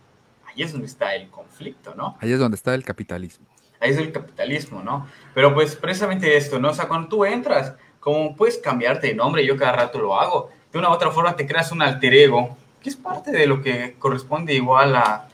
[0.45, 2.17] Ahí es donde está el conflicto, ¿no?
[2.21, 3.45] Ahí es donde está el capitalismo.
[3.79, 5.07] Ahí es el capitalismo, ¿no?
[5.33, 6.69] Pero pues precisamente esto, ¿no?
[6.69, 10.49] O sea, cuando tú entras, como puedes cambiarte de nombre, yo cada rato lo hago,
[10.77, 13.61] de una u otra forma te creas un alter ego, que es parte de lo
[13.61, 15.27] que corresponde igual a,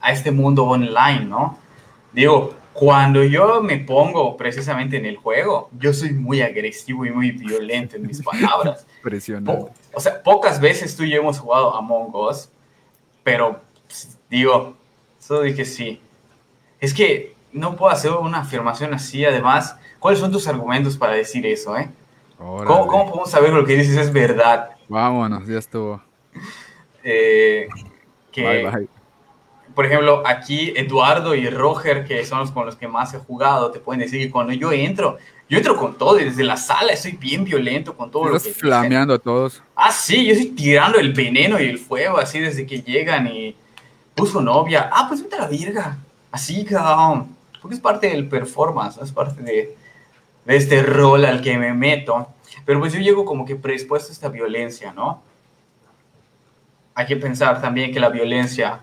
[0.00, 1.58] a este mundo online, ¿no?
[2.12, 7.30] Digo, cuando yo me pongo precisamente en el juego, yo soy muy agresivo y muy
[7.30, 8.86] violento en mis palabras.
[8.98, 9.72] Impresionante.
[9.94, 12.50] o sea, pocas veces tú y yo hemos jugado Among Us,
[13.22, 14.76] pero pues, digo,
[15.18, 16.00] solo dije sí.
[16.80, 21.46] Es que no puedo hacer una afirmación así, además, ¿cuáles son tus argumentos para decir
[21.46, 21.88] eso, eh?
[22.44, 24.70] ¿Cómo, ¿Cómo, podemos saber que lo que dices es verdad?
[24.88, 26.02] Vámonos, ya estuvo.
[27.02, 27.68] Eh,
[28.30, 28.86] que,
[29.74, 33.70] Por ejemplo, aquí Eduardo y Roger, que son los con los que más he jugado,
[33.70, 35.16] te pueden decir que cuando yo entro,
[35.48, 39.14] yo entro con todo, desde la sala soy bien violento con todo lo que flameando
[39.14, 39.62] a todos.
[39.74, 43.56] Ah, sí, yo estoy tirando el veneno y el fuego así desde que llegan y
[44.14, 44.90] puso novia.
[44.92, 45.96] Ah, pues vete a la virga.
[46.30, 47.34] Así, cabrón.
[47.60, 49.76] Porque es parte del performance, es parte de,
[50.44, 52.28] de este rol al que me meto.
[52.64, 55.22] Pero pues yo llego como que predispuesto a esta violencia, ¿no?
[56.94, 58.80] Hay que pensar también que la violencia,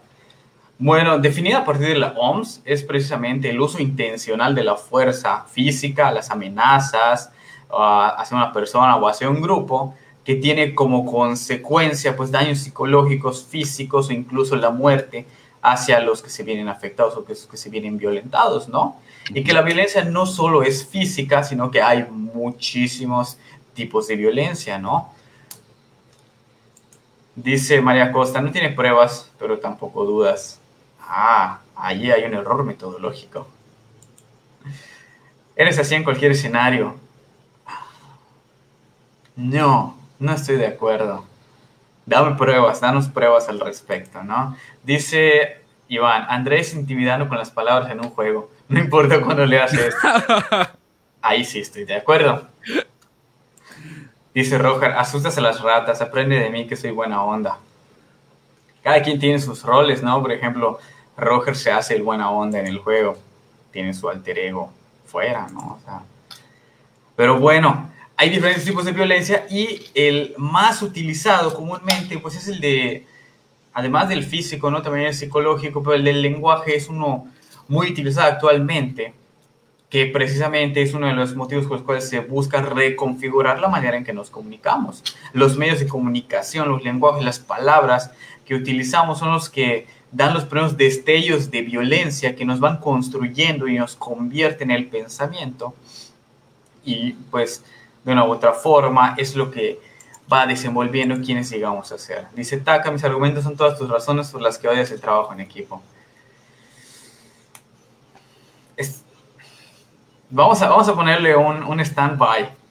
[0.77, 5.45] bueno, definida a partir de la OMS, es precisamente el uso intencional de la fuerza
[5.45, 7.31] física, las amenazas
[7.69, 9.95] uh, hacia una persona o hacia un grupo,
[10.25, 15.25] que tiene como consecuencia pues daños psicológicos, físicos o incluso la muerte
[15.61, 18.97] hacia los que se vienen afectados o que, que se vienen violentados, ¿no?
[19.29, 23.37] Y que la violencia no solo es física, sino que hay muchísimos
[23.73, 25.13] tipos de violencia, ¿no?
[27.35, 30.59] Dice María Costa, no tiene pruebas, pero tampoco dudas.
[30.99, 33.47] Ah, allí hay un error metodológico.
[35.55, 36.95] ¿Eres así en cualquier escenario?
[39.35, 41.25] No, no estoy de acuerdo.
[42.05, 44.55] Dame pruebas, danos pruebas al respecto, ¿no?
[44.83, 48.51] Dice Iván, Andrés intimidando con las palabras en un juego.
[48.71, 49.93] No importa cuándo le haces.
[51.21, 52.47] Ahí sí estoy de acuerdo.
[54.33, 57.59] Dice Roger, asustas a las ratas, aprende de mí que soy buena onda.
[58.81, 60.21] Cada quien tiene sus roles, ¿no?
[60.21, 60.79] Por ejemplo,
[61.17, 63.17] Roger se hace el buena onda en el juego.
[63.71, 64.71] Tiene su alter ego
[65.05, 65.79] fuera, ¿no?
[67.17, 72.61] pero bueno, hay diferentes tipos de violencia y el más utilizado comúnmente, pues es el
[72.61, 73.05] de,
[73.73, 74.81] además del físico, ¿no?
[74.81, 77.27] También el psicológico, pero el del lenguaje es uno
[77.71, 79.13] muy utilizado actualmente
[79.89, 83.95] que precisamente es uno de los motivos por los cuales se busca reconfigurar la manera
[83.95, 85.01] en que nos comunicamos.
[85.31, 88.11] Los medios de comunicación, los lenguajes, las palabras
[88.43, 93.69] que utilizamos son los que dan los primeros destellos de violencia que nos van construyendo
[93.69, 95.73] y nos convierten en el pensamiento.
[96.83, 97.63] Y pues
[98.03, 99.79] de una u otra forma es lo que
[100.31, 102.27] va desenvolviendo quienes llegamos a ser.
[102.35, 105.39] Dice Taka, mis argumentos son todas tus razones por las que odias el trabajo en
[105.39, 105.81] equipo.
[110.31, 112.61] Vamos a, vamos a ponerle un, un stand-by.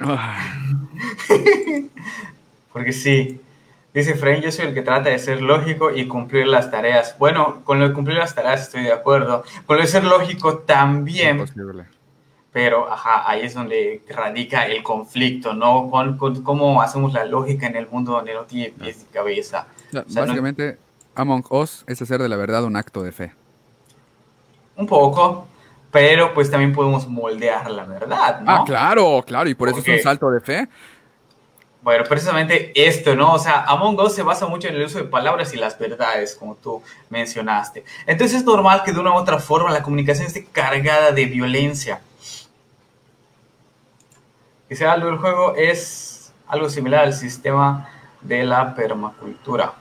[2.72, 3.40] Porque sí,
[3.92, 7.16] dice Frank, yo soy el que trata de ser lógico y cumplir las tareas.
[7.18, 9.44] Bueno, con lo de cumplir las tareas estoy de acuerdo.
[9.66, 11.40] Con lo de ser lógico también.
[11.40, 11.84] Imposible.
[12.52, 15.90] Pero, ajá, ahí es donde radica el conflicto, ¿no?
[15.90, 19.66] Con, cómo hacemos la lógica en el mundo donde no tiene pies ni cabeza.
[19.92, 20.78] básicamente,
[21.16, 23.32] Among Us es hacer de la verdad un acto de fe.
[24.76, 25.48] Un poco,
[25.94, 28.50] pero pues también podemos moldear la verdad, ¿no?
[28.50, 30.68] Ah, claro, claro, y por eso es un salto de fe.
[31.82, 33.34] Bueno, precisamente esto, ¿no?
[33.34, 36.34] O sea, Among Us se basa mucho en el uso de palabras y las verdades,
[36.34, 37.84] como tú mencionaste.
[38.06, 42.00] Entonces es normal que de una u otra forma la comunicación esté cargada de violencia.
[44.68, 47.88] Dice algo el juego es algo similar al sistema
[48.20, 49.74] de la permacultura.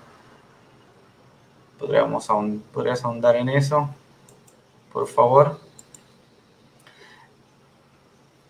[1.79, 2.27] Podríamos
[2.71, 3.89] ¿Podrías ahondar en eso?
[4.91, 5.62] Por favor.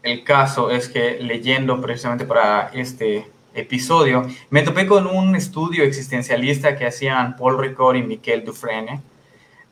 [0.03, 6.75] El caso es que leyendo precisamente para este episodio, me topé con un estudio existencialista
[6.75, 9.01] que hacían Paul Ricord y Miquel Dufresne,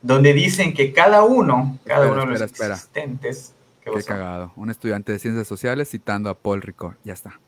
[0.00, 3.54] donde dicen que cada uno, cada uno de los existentes...
[3.82, 4.52] Qué, cagado.
[4.54, 6.94] Un estudiante de ciencias sociales citando a Paul Ricord.
[7.02, 7.38] Ya está.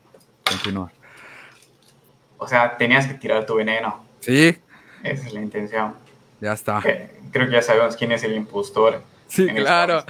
[0.47, 0.91] Continúa.
[2.37, 4.03] O sea, tenías que tirar tu veneno.
[4.19, 4.57] Sí.
[5.01, 5.95] Esa es la intención.
[6.41, 6.81] Ya está.
[7.31, 9.01] Creo que ya sabemos quién es el impostor.
[9.27, 10.03] Sí, claro.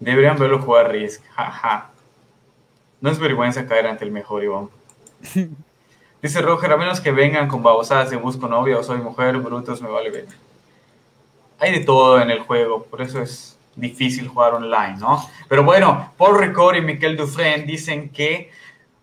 [0.00, 1.90] Deberían verlo jugar Risk, jaja.
[3.00, 4.68] No es vergüenza caer ante el mejor, Iván.
[6.22, 9.80] Dice Roger, a menos que vengan con babosadas de busco novia o soy mujer, brutos
[9.80, 10.26] me vale ver.
[11.60, 15.24] Hay de todo en el juego, por eso es difícil jugar online, ¿no?
[15.48, 18.50] Pero bueno, Paul Ricord y Miquel Dufresne dicen que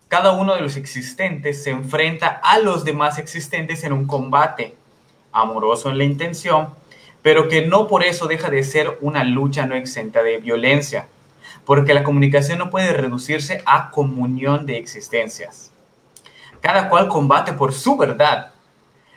[0.08, 4.76] cada uno de los existentes se enfrenta a los demás existentes en un combate
[5.32, 6.74] amoroso en la intención,
[7.26, 11.08] pero que no por eso deja de ser una lucha no exenta de violencia,
[11.64, 15.72] porque la comunicación no puede reducirse a comunión de existencias.
[16.60, 18.52] Cada cual combate por su verdad,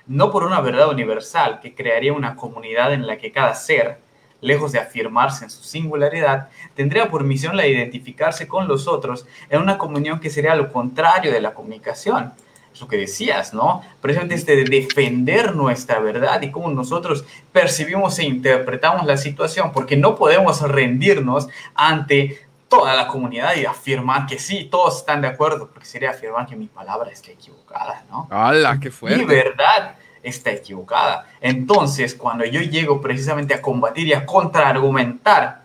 [0.08, 4.00] no por una verdad universal que crearía una comunidad en la que cada ser,
[4.42, 9.28] lejos de afirmarse en su singularidad, tendría por misión la de identificarse con los otros
[9.52, 12.34] en una comunión que sería lo contrario de la comunicación,
[12.80, 13.82] lo que decías, ¿no?
[14.02, 19.98] Precisamente este de defender nuestra verdad y cómo nosotros percibimos e interpretamos la situación, porque
[19.98, 25.70] no podemos rendirnos ante toda la comunidad y afirmar que sí, todos están de acuerdo,
[25.70, 28.28] porque sería afirmar que mi palabra está equivocada, ¿no?
[28.30, 29.18] ¡Hala, qué fuerte!
[29.18, 31.28] Mi verdad está equivocada.
[31.42, 35.64] Entonces, cuando yo llego precisamente a combatir y a contraargumentar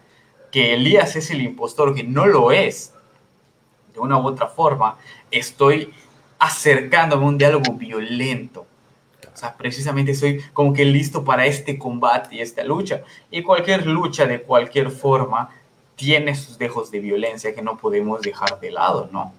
[0.50, 2.94] que Elías es el impostor, que no lo es,
[3.92, 4.96] de una u otra forma,
[5.30, 5.92] estoy
[6.44, 8.66] acercándome a un diálogo violento.
[9.32, 13.02] O sea, precisamente soy como que listo para este combate y esta lucha.
[13.30, 15.48] Y cualquier lucha de cualquier forma
[15.96, 19.32] tiene sus dejos de violencia que no podemos dejar de lado, ¿no?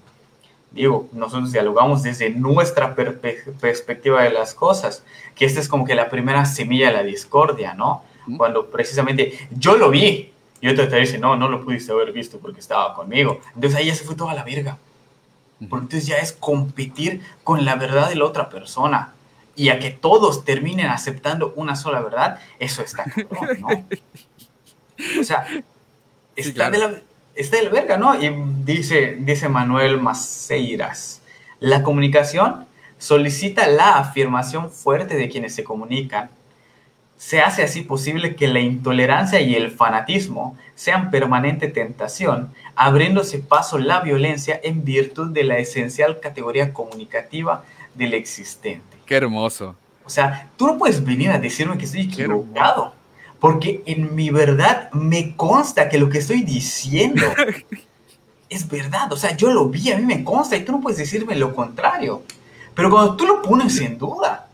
[0.71, 6.09] Digo, nosotros dialogamos desde nuestra perspectiva de las cosas, que esta es como que la
[6.09, 8.03] primera semilla de la discordia, ¿no?
[8.37, 12.39] Cuando precisamente yo lo vi, y otro te dice, no, no lo pudiste haber visto
[12.39, 13.39] porque estaba conmigo.
[13.53, 14.79] Entonces ahí ya se fue toda la verga.
[15.69, 19.13] Porque entonces ya es competir con la verdad de la otra persona.
[19.55, 23.85] Y a que todos terminen aceptando una sola verdad, eso está cabrón, ¿no?
[25.19, 25.45] O sea,
[26.35, 27.01] está, de la,
[27.35, 28.21] está de la verga, ¿no?
[28.21, 28.29] Y
[28.63, 31.21] dice, dice Manuel Maceiras,
[31.59, 32.65] la comunicación
[32.97, 36.29] solicita la afirmación fuerte de quienes se comunican,
[37.17, 43.77] se hace así posible que la intolerancia y el fanatismo sean permanente tentación, abriéndose paso
[43.77, 47.63] la violencia en virtud de la esencial categoría comunicativa
[47.93, 48.97] del existente.
[49.05, 49.75] Qué hermoso.
[50.05, 52.93] O sea, tú no puedes venir a decirme que estoy equivocado,
[53.39, 57.25] porque en mi verdad me consta que lo que estoy diciendo
[58.49, 59.11] es verdad.
[59.11, 61.55] O sea, yo lo vi, a mí me consta y tú no puedes decirme lo
[61.55, 62.23] contrario.
[62.75, 64.44] Pero cuando tú lo pones en duda,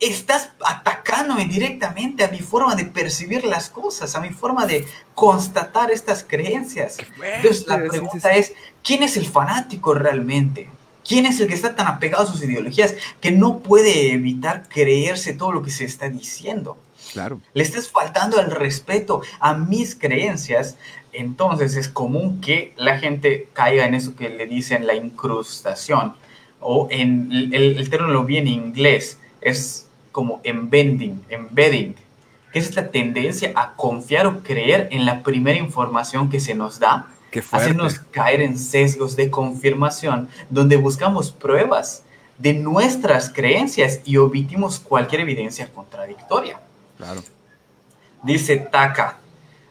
[0.00, 5.90] estás atacándome directamente a mi forma de percibir las cosas, a mi forma de constatar
[5.90, 6.98] estas creencias.
[7.36, 10.68] Entonces la pregunta es, ¿quién es el fanático realmente?
[11.06, 15.32] ¿Quién es el que está tan apegado a sus ideologías que no puede evitar creerse
[15.32, 16.76] todo lo que se está diciendo?
[17.12, 17.40] Claro.
[17.54, 20.76] Le estás faltando el respeto a mis creencias,
[21.12, 26.14] entonces es común que la gente caiga en eso que le dicen la incrustación,
[26.60, 31.94] o en el, el término lo vi en inglés, es como embedding, embedding,
[32.52, 36.78] que es esta tendencia a confiar o creer en la primera información que se nos
[36.78, 37.06] da,
[37.52, 42.04] hacernos caer en sesgos de confirmación, donde buscamos pruebas
[42.38, 46.60] de nuestras creencias y omitimos cualquier evidencia contradictoria.
[46.96, 47.22] Claro.
[48.22, 49.18] Dice Taka,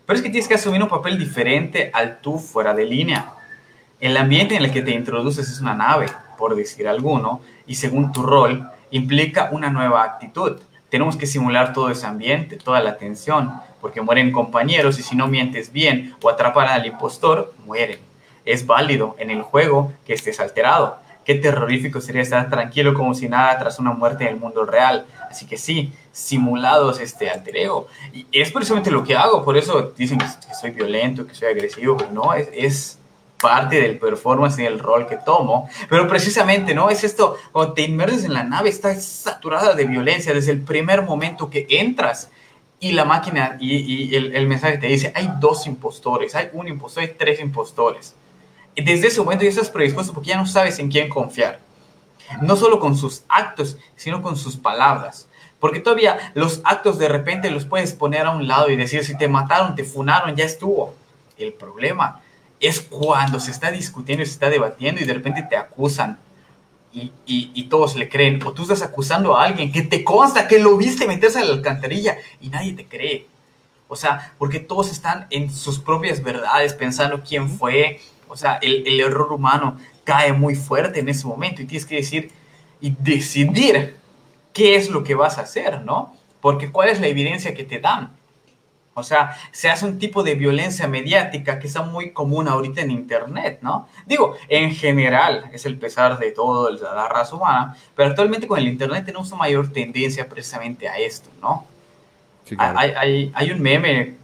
[0.06, 3.34] pero es que tienes que asumir un papel diferente al tú fuera de línea.
[4.00, 6.08] El ambiente en el que te introduces es una nave,
[6.38, 10.60] por decir alguno, y según tu rol, implica una nueva actitud.
[10.90, 15.28] Tenemos que simular todo ese ambiente, toda la tensión, porque mueren compañeros y si no
[15.28, 18.00] mientes bien o atrapan al impostor, mueren.
[18.46, 21.00] Es válido en el juego que estés alterado.
[21.26, 25.06] Qué terrorífico sería estar tranquilo como si nada tras una muerte en el mundo real.
[25.30, 27.88] Así que sí, simulados este alter ego.
[28.14, 30.26] Y es precisamente lo que hago, por eso dicen que
[30.56, 33.00] soy violento, que soy agresivo, pero no, es, es
[33.40, 36.90] parte del performance y del rol que tomo, pero precisamente, ¿no?
[36.90, 41.04] Es esto, cuando te inmerses en la nave, está saturada de violencia desde el primer
[41.04, 42.30] momento que entras
[42.80, 47.04] y la máquina y, el, el, mensaje te dice, hay dos impostores, hay un impostor,
[47.04, 48.16] hay tres impostores.
[48.76, 51.60] Y desde ese momento ya estás predispuesto porque ya no sabes en quién confiar.
[52.42, 55.28] No solo con sus actos, sino con sus palabras.
[55.60, 59.18] Porque todavía los actos de repente los puedes poner a un lado y decir, si
[59.18, 60.94] te mataron, te funaron, ya estuvo.
[61.38, 62.22] El problema
[62.60, 66.20] es cuando se está discutiendo y se está debatiendo y de repente te acusan
[66.93, 70.58] y, y, todos le creen, o tú estás acusando a alguien que te consta que
[70.58, 73.28] lo viste meterse a la alcantarilla y nadie te cree.
[73.88, 77.99] O sea, porque todos están en sus propias verdades pensando quién fue.
[78.28, 81.97] O sea, el, el error humano cae muy fuerte en ese momento y tienes que
[81.97, 82.32] decir
[82.82, 83.97] y decidir
[84.53, 86.16] qué es lo que vas a hacer, ¿no?
[86.41, 88.18] Porque cuál es la evidencia que te dan.
[88.98, 92.89] O sea, se hace un tipo de violencia mediática que está muy común ahorita en
[92.89, 93.88] Internet, ¿no?
[94.08, 98.68] Digo, en general es el pesar de toda la raza humana, pero actualmente con el
[98.68, 101.68] Internet tenemos una mayor tendencia precisamente a esto, ¿no?
[102.58, 104.16] hay, hay, hay, un meme,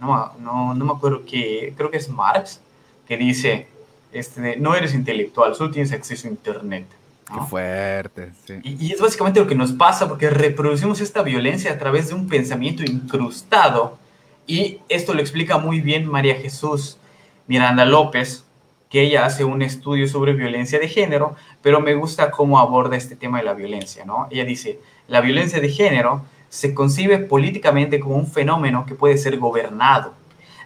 [0.00, 2.60] no, no, no, me acuerdo qué, creo que es Marx,
[3.08, 3.66] que dice,
[4.12, 6.86] este, no eres intelectual, solo tienes acceso a Internet.
[7.26, 8.54] Qué fuerte, sí.
[8.62, 12.14] Y, y, es básicamente lo que nos pasa porque reproducimos esta violencia a través de
[12.14, 14.00] un pensamiento incrustado
[14.46, 16.98] y esto lo explica muy bien María Jesús
[17.46, 18.44] Miranda López,
[18.88, 23.16] que ella hace un estudio sobre violencia de género, pero me gusta cómo aborda este
[23.16, 24.28] tema de la violencia, ¿no?
[24.30, 29.38] Ella dice, la violencia de género se concibe políticamente como un fenómeno que puede ser
[29.38, 30.12] gobernado,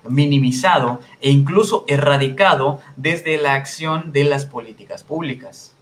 [0.08, 5.75] minimizado e incluso erradicado desde la acción de las políticas públicas.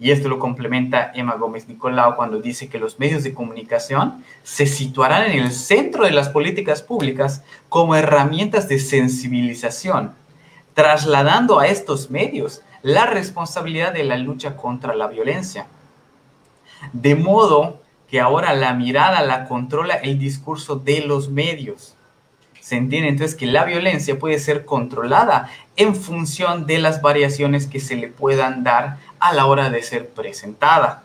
[0.00, 4.66] Y esto lo complementa Emma Gómez Nicolau cuando dice que los medios de comunicación se
[4.66, 10.14] situarán en el centro de las políticas públicas como herramientas de sensibilización,
[10.74, 15.66] trasladando a estos medios la responsabilidad de la lucha contra la violencia.
[16.92, 21.96] De modo que ahora la mirada la controla el discurso de los medios.
[22.60, 27.80] Se entiende entonces que la violencia puede ser controlada en función de las variaciones que
[27.80, 31.04] se le puedan dar a la hora de ser presentada.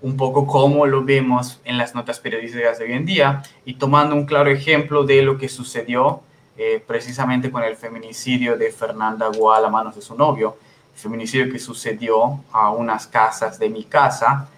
[0.00, 4.14] Un poco como lo vemos en las notas periodísticas de hoy en día y tomando
[4.14, 6.22] un claro ejemplo de lo que sucedió
[6.56, 10.56] eh, precisamente con el feminicidio de Fernanda Gual a manos de su novio,
[10.94, 14.48] el feminicidio que sucedió a unas casas de mi casa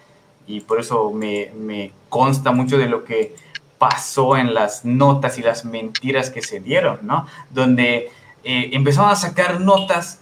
[0.45, 3.35] y por eso me, me consta mucho de lo que
[3.77, 7.25] pasó en las notas y las mentiras que se dieron, ¿no?
[7.49, 8.11] Donde
[8.43, 10.20] eh, empezaron a sacar notas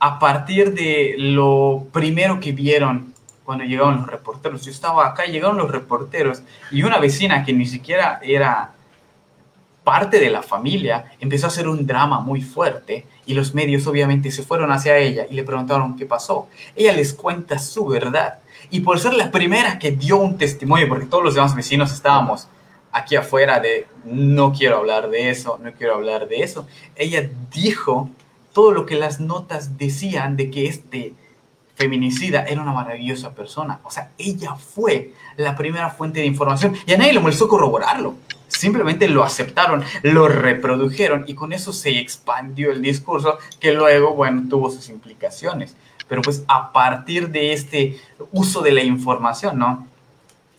[0.00, 4.64] a partir de lo primero que vieron cuando llegaron los reporteros.
[4.64, 8.72] Yo estaba acá, llegaron los reporteros y una vecina que ni siquiera era
[9.84, 14.30] parte de la familia empezó a hacer un drama muy fuerte y los medios obviamente
[14.30, 16.48] se fueron hacia ella y le preguntaron qué pasó.
[16.76, 18.38] Ella les cuenta su verdad
[18.70, 22.48] y por ser la primera que dio un testimonio, porque todos los demás vecinos estábamos
[22.92, 28.10] aquí afuera de no quiero hablar de eso, no quiero hablar de eso, ella dijo
[28.60, 31.14] todo lo que las notas decían de que este
[31.76, 33.80] feminicida era una maravillosa persona.
[33.84, 38.16] O sea, ella fue la primera fuente de información y a nadie le molestó corroborarlo.
[38.48, 44.42] Simplemente lo aceptaron, lo reprodujeron y con eso se expandió el discurso que luego, bueno,
[44.46, 45.74] tuvo sus implicaciones.
[46.06, 47.98] Pero pues a partir de este
[48.30, 49.86] uso de la información, ¿no?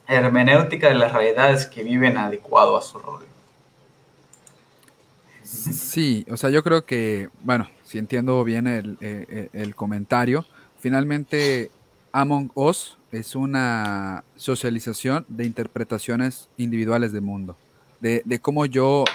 [0.07, 3.27] Hermenéutica de las realidades que viven adecuado a su rol.
[5.43, 10.45] Sí, o sea, yo creo que, bueno, si entiendo bien el, eh, el comentario,
[10.79, 11.71] finalmente
[12.11, 17.57] Among Us es una socialización de interpretaciones individuales del mundo
[18.01, 19.05] de, cómo yo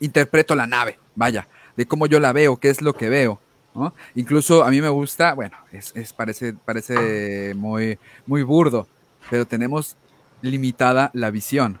[0.00, 3.40] interpreto la nave, vaya, de cómo yo la veo, qué es lo que veo.
[3.74, 3.94] ¿no?
[4.14, 8.88] Incluso a mí me gusta, bueno, es, parece, parece muy, muy burdo,
[9.30, 9.96] pero tenemos
[10.42, 11.78] limitada la visión,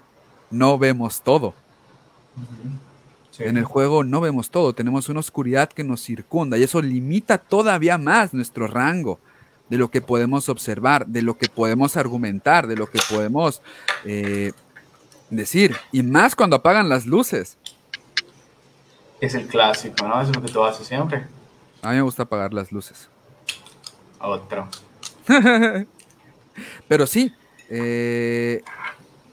[0.50, 1.54] no vemos todo.
[3.38, 7.38] En el juego no vemos todo, tenemos una oscuridad que nos circunda y eso limita
[7.38, 9.18] todavía más nuestro rango
[9.70, 13.62] de lo que podemos observar, de lo que podemos argumentar, de lo que podemos
[14.04, 14.52] eh,
[15.30, 15.76] decir.
[15.92, 17.56] Y más cuando apagan las luces.
[19.20, 20.20] Es el clásico, ¿no?
[20.20, 21.24] es lo que tú haces siempre.
[21.82, 23.08] A mí me gusta apagar las luces.
[24.18, 24.68] Otro.
[26.88, 27.32] Pero sí,
[27.68, 28.62] eh,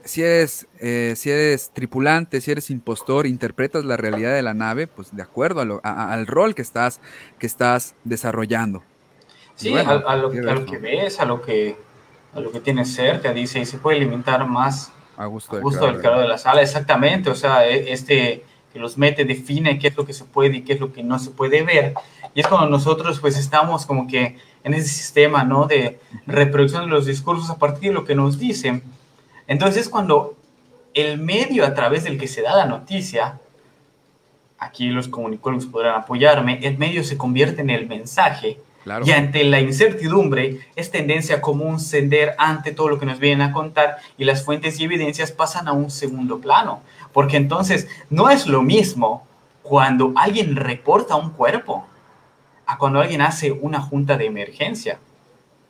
[0.07, 4.87] si, eres, eh, si eres tripulante, si eres impostor, interpretas la realidad de la nave,
[4.87, 7.01] pues de acuerdo al rol que estás,
[7.39, 8.83] que estás desarrollando.
[9.55, 11.75] Sí, a, lo, que ves, a lo que,
[12.33, 16.21] a lo que tienes cerca, dice, y se puede limitar más a gusto, del, creador
[16.21, 17.31] de la sala, exactamente.
[17.31, 20.61] O sea, e, este que los mete, define qué es lo que se puede y
[20.61, 21.95] qué es lo que no se puede ver.
[22.35, 25.65] Y es cuando nosotros pues estamos como que en ese sistema, ¿no?
[25.65, 28.83] De reproducción de los discursos a partir de lo que nos dicen.
[29.47, 30.35] Entonces es cuando
[30.93, 33.39] el medio a través del que se da la noticia,
[34.59, 38.59] aquí los comunicólogos podrán apoyarme, el medio se convierte en el mensaje
[39.05, 43.51] y ante la incertidumbre es tendencia común ceder ante todo lo que nos vienen a
[43.51, 46.81] contar y las fuentes y evidencias pasan a un segundo plano.
[47.11, 49.27] Porque entonces no es lo mismo
[49.61, 51.85] cuando alguien reporta un cuerpo
[52.65, 54.99] a cuando alguien hace una junta de emergencia.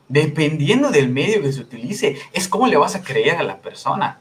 [0.09, 4.19] Dependiendo del medio que se utilice, es cómo le vas a creer a la persona.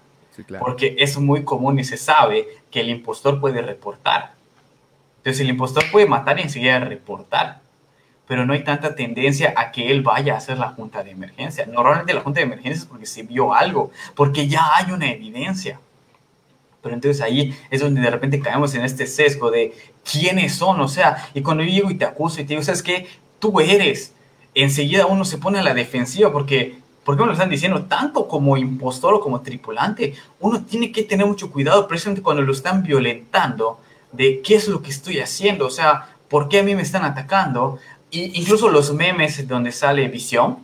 [0.58, 4.34] Porque es muy común y se sabe que el impostor puede reportar.
[5.18, 7.60] Entonces el impostor puede matar y enseguida reportar
[8.26, 11.66] pero no hay tanta tendencia a que él vaya a hacer la junta de emergencia.
[11.66, 15.80] Normalmente la junta de emergencia es porque se vio algo, porque ya hay una evidencia.
[16.82, 19.74] Pero entonces ahí es donde de repente caemos en este sesgo de
[20.10, 22.82] quiénes son, o sea, y cuando yo llego y te acuso y te digo, ¿sabes
[22.82, 23.06] qué?
[23.38, 24.14] Tú eres.
[24.58, 28.56] Enseguida uno se pone a la defensiva porque, porque me lo están diciendo, tanto como
[28.56, 33.78] impostor o como tripulante, uno tiene que tener mucho cuidado precisamente cuando lo están violentando
[34.12, 37.04] de qué es lo que estoy haciendo, o sea, ¿por qué a mí me están
[37.04, 37.78] atacando?
[38.10, 40.60] incluso los memes donde sale Visión,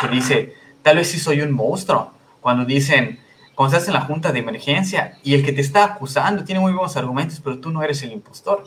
[0.00, 3.20] que dice, tal vez sí soy un monstruo, cuando dicen,
[3.54, 6.72] cuando estás en la junta de emergencia y el que te está acusando tiene muy
[6.72, 8.64] buenos argumentos, pero tú no eres el impostor.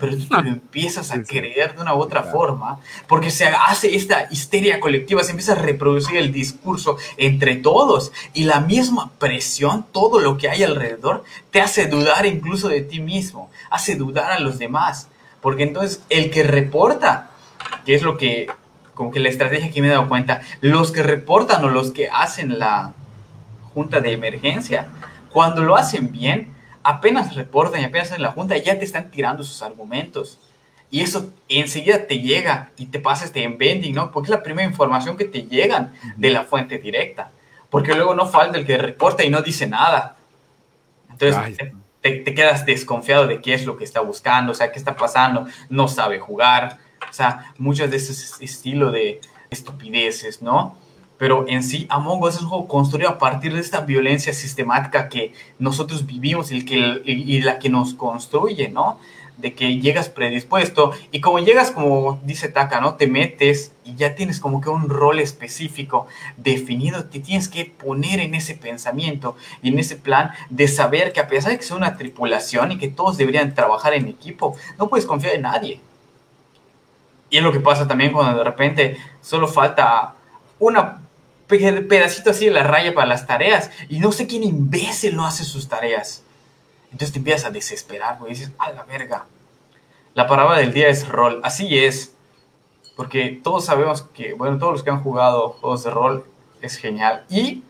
[0.00, 4.26] Pero tú lo empiezas a creer de una u otra forma, porque se hace esta
[4.30, 10.18] histeria colectiva, se empieza a reproducir el discurso entre todos y la misma presión, todo
[10.20, 14.58] lo que hay alrededor, te hace dudar incluso de ti mismo, hace dudar a los
[14.58, 15.08] demás,
[15.40, 17.30] porque entonces el que reporta
[17.84, 18.48] que es lo que,
[18.94, 22.08] como que la estrategia que me he dado cuenta, los que reportan o los que
[22.08, 22.94] hacen la
[23.74, 24.88] junta de emergencia,
[25.32, 29.42] cuando lo hacen bien, apenas reportan y apenas hacen la junta, ya te están tirando
[29.42, 30.38] sus argumentos.
[30.90, 34.10] Y eso enseguida te llega y te pasa este vending, ¿no?
[34.10, 37.30] Porque es la primera información que te llegan de la fuente directa.
[37.70, 40.16] Porque luego no falta el que reporta y no dice nada.
[41.08, 41.56] Entonces
[42.00, 44.96] te, te, quedas desconfiado de qué es lo que está buscando, o sea, qué está
[44.96, 46.78] pasando, no sabe jugar,
[47.08, 49.20] o sea, muchas de ese estilo de
[49.50, 50.76] estupideces, ¿no?
[51.20, 55.10] Pero en sí, Among Us es un juego construido a partir de esta violencia sistemática
[55.10, 58.98] que nosotros vivimos y, que, y la que nos construye, ¿no?
[59.36, 62.94] de que llegas predispuesto y como llegas, como dice Taka, ¿no?
[62.94, 66.06] Te metes y ya tienes como que un rol específico
[66.38, 71.20] definido, te tienes que poner en ese pensamiento y en ese plan de saber que
[71.20, 74.88] a pesar de que sea una tripulación y que todos deberían trabajar en equipo, no
[74.88, 75.80] puedes confiar en nadie.
[77.28, 80.14] Y es lo que pasa también cuando de repente solo falta
[80.58, 81.00] una
[81.58, 85.44] pedacito así de la raya para las tareas y no sé quién imbécil no hace
[85.44, 86.22] sus tareas.
[86.92, 89.26] Entonces te empiezas a desesperar, güey, dices, a la verga.
[90.14, 92.14] La palabra del día es rol, así es.
[92.96, 96.24] Porque todos sabemos que, bueno, todos los que han jugado juegos de rol
[96.60, 97.24] es genial.
[97.30, 97.62] Y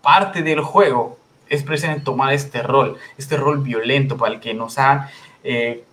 [0.00, 1.18] parte del juego
[1.48, 5.08] es precisamente tomar este rol, este rol violento para el que nos han
[5.44, 5.84] eh,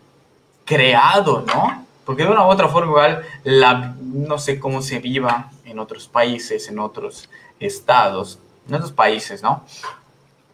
[0.66, 1.86] creado, ¿no?
[2.06, 6.08] Porque de una u otra forma igual, la, no sé cómo se viva en otros
[6.08, 9.64] países, en otros estados, en otros países, ¿no?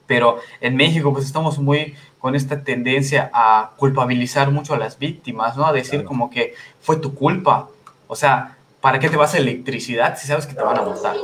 [0.08, 5.58] Pero en México pues estamos muy con esta tendencia a culpabilizar mucho a las víctimas,
[5.58, 5.66] ¿no?
[5.66, 7.70] A decir como que fue tu culpa.
[8.08, 11.16] O sea, ¿para qué te vas a electricidad si sabes que te van a matar?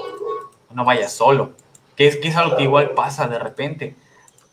[0.73, 1.51] No vayas solo.
[1.95, 3.95] Que es, que es algo que igual pasa de repente.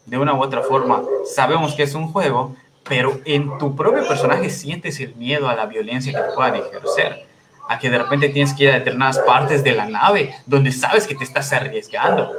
[0.07, 2.57] De una u otra forma, sabemos que es un juego,
[2.89, 7.28] pero en tu propio personaje sientes el miedo a la violencia que te puedan ejercer,
[7.69, 11.07] a que de repente tienes que ir a determinadas partes de la nave donde sabes
[11.07, 12.33] que te estás arriesgando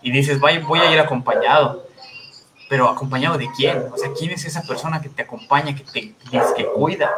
[0.00, 1.86] y dices, Vaya, voy a ir acompañado,
[2.68, 3.86] pero acompañado de quién?
[3.92, 6.14] O sea, ¿quién es esa persona que te acompaña, que te
[6.56, 7.10] que cuida?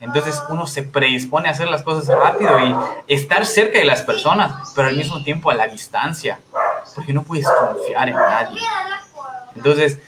[0.00, 2.74] Entonces uno se predispone a hacer las cosas rápido y
[3.14, 6.40] estar cerca de las personas, pero al mismo tiempo a la distancia,
[6.94, 8.60] porque no puedes confiar en nadie.
[9.54, 9.98] Entonces,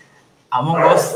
[0.51, 1.15] Among Us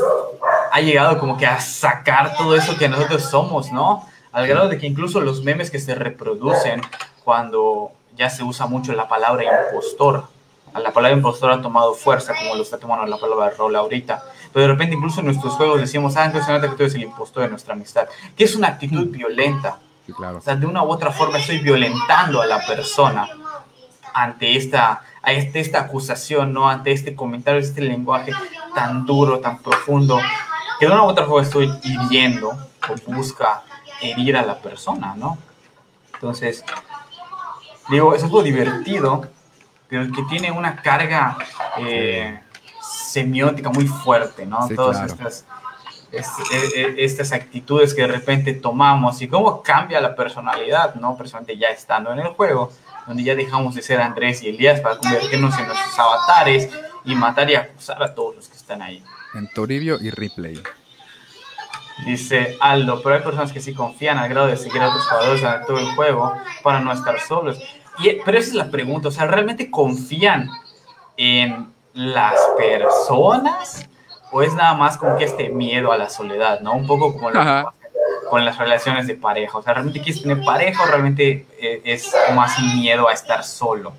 [0.71, 4.07] ha llegado como que a sacar todo eso que nosotros somos, ¿no?
[4.33, 6.81] Al grado de que incluso los memes que se reproducen
[7.23, 10.25] cuando ya se usa mucho la palabra impostor,
[10.73, 14.23] la palabra impostor ha tomado fuerza, como lo está tomando la palabra rol ahorita.
[14.51, 17.43] Pero de repente incluso en nuestros juegos decimos, ah, entonces que tú eres el impostor
[17.43, 19.77] de nuestra amistad, que es una actitud violenta.
[20.15, 20.39] claro.
[20.39, 23.29] O sea, de una u otra forma estoy violentando a la persona
[24.15, 26.67] ante esta, ante esta acusación, ¿no?
[26.67, 28.31] Ante este comentario, este lenguaje
[28.73, 30.19] tan duro, tan profundo,
[30.79, 33.61] que de una u otra forma estoy hiriendo o busca
[34.03, 35.37] herir a la persona, ¿no?
[36.13, 36.63] Entonces,
[37.89, 39.27] digo, es algo divertido,
[39.87, 41.37] pero que tiene una carga
[41.77, 42.39] eh,
[42.81, 44.67] semiótica muy fuerte, ¿no?
[44.69, 45.45] Todas estas,
[46.11, 46.21] e,
[46.75, 51.17] e, estas actitudes que de repente tomamos y cómo cambia la personalidad, ¿no?
[51.17, 52.71] Personalmente ya estando en el juego,
[53.07, 56.69] donde ya dejamos de ser Andrés y Elías para convertirnos en nuestros avatares
[57.05, 59.03] y matar y acusar a todos los que están ahí.
[59.33, 60.61] En Toribio y Replay.
[62.05, 65.43] Dice Aldo, pero hay personas que sí confían al grado de seguir a otros jugadores
[65.43, 67.59] en todo el juego para no estar solos.
[67.99, 70.49] Y, pero esa es la pregunta, o sea, ¿realmente confían
[71.17, 73.87] en las personas?
[74.31, 76.73] ¿O es nada más como que este miedo a la soledad, ¿no?
[76.73, 77.29] Un poco como
[78.29, 79.57] con las relaciones de pareja.
[79.57, 83.93] O sea, ¿realmente quieres tener pareja o realmente eh, es más miedo a estar solo?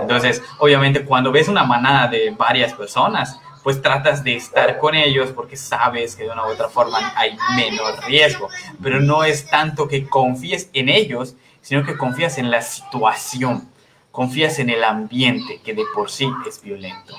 [0.00, 5.32] Entonces, obviamente, cuando ves una manada de varias personas, pues tratas de estar con ellos
[5.34, 8.48] porque sabes que de una u otra forma hay menos riesgo.
[8.80, 13.68] Pero no es tanto que confíes en ellos, sino que confías en la situación,
[14.12, 17.16] confías en el ambiente que de por sí es violento.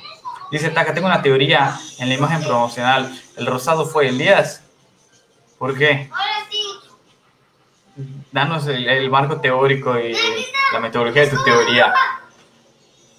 [0.50, 3.14] Dice Taka, tengo una teoría en la imagen promocional.
[3.36, 4.64] El rosado fue Elías.
[5.58, 6.10] ¿Por qué?
[8.32, 10.16] Danos el, el marco teórico y
[10.72, 11.94] la metodología de tu teoría.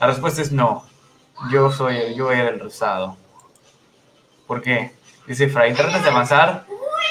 [0.00, 0.88] La respuesta es no.
[1.50, 3.16] Yo soy, yo era el rosado.
[4.46, 4.92] ¿Por qué?
[5.26, 6.64] Dice Fray, tratas de avanzar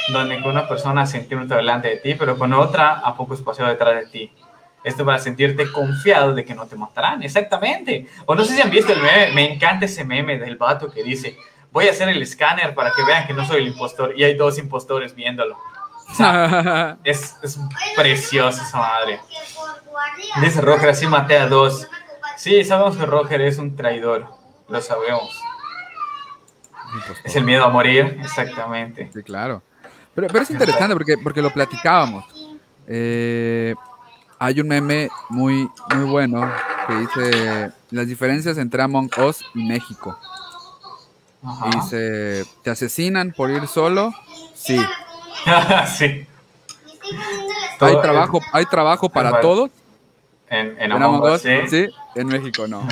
[0.10, 3.96] donde con una persona centímetro delante de ti, pero con otra a poco espacio detrás
[3.96, 4.32] de ti.
[4.84, 7.22] Esto para sentirte confiado de que no te matarán.
[7.24, 8.08] Exactamente.
[8.26, 11.04] O no sé si han visto el meme, me encanta ese meme del vato que
[11.04, 11.38] dice,
[11.72, 14.14] voy a hacer el escáner para que vean que no soy el impostor.
[14.18, 15.58] Y hay dos impostores viéndolo.
[17.04, 17.60] es, es
[17.96, 19.20] precioso esa madre.
[20.42, 21.88] Dice Roger, así maté a dos.
[22.38, 24.28] Sí, sabemos que Roger es un traidor.
[24.70, 25.42] Lo sabemos.
[27.24, 29.10] Es el miedo a morir, exactamente.
[29.14, 29.62] Sí, claro.
[30.16, 32.26] Pero, pero es interesante porque, porque lo platicábamos.
[32.88, 33.76] Eh,
[34.40, 36.50] hay un meme muy, muy bueno
[36.88, 40.18] que dice las diferencias entre Among Us y México.
[41.74, 44.14] Dice, ¿te asesinan por ir solo?
[44.54, 44.80] Sí.
[45.98, 46.28] sí.
[47.80, 49.72] ¿Hay trabajo, ¿Hay trabajo para todos?
[50.50, 51.88] En, Among, Us, ¿sí?
[52.18, 52.88] En México no.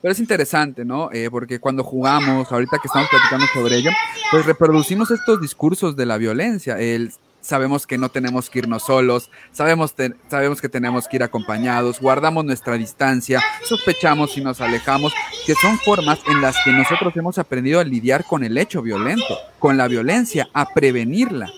[0.00, 1.10] Pero es interesante, ¿no?
[1.12, 3.90] Eh, porque cuando jugamos, ahorita que estamos platicando sobre ello,
[4.30, 6.78] pues reproducimos estos discursos de la violencia.
[6.78, 9.94] El sabemos que no tenemos que irnos solos, sabemos,
[10.28, 15.12] sabemos que tenemos que ir acompañados, guardamos nuestra distancia, sospechamos y nos alejamos,
[15.46, 19.38] que son formas en las que nosotros hemos aprendido a lidiar con el hecho violento,
[19.58, 21.50] con la violencia, a prevenirla.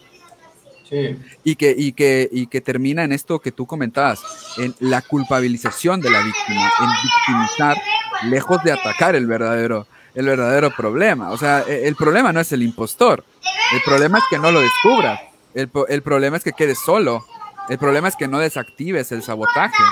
[1.44, 4.20] Y, que, y, que, y que termina en esto que tú comentabas,
[4.58, 7.76] en la culpabilización de la víctima, en victimizar,
[8.24, 11.30] lejos de atacar el verdadero, el verdadero problema.
[11.30, 13.24] O sea, e, el problema no es el impostor,
[13.72, 15.20] el problema es que no lo descubras,
[15.54, 17.24] el, el problema es que quedes solo,
[17.68, 19.82] el problema es que no desactives el sabotaje.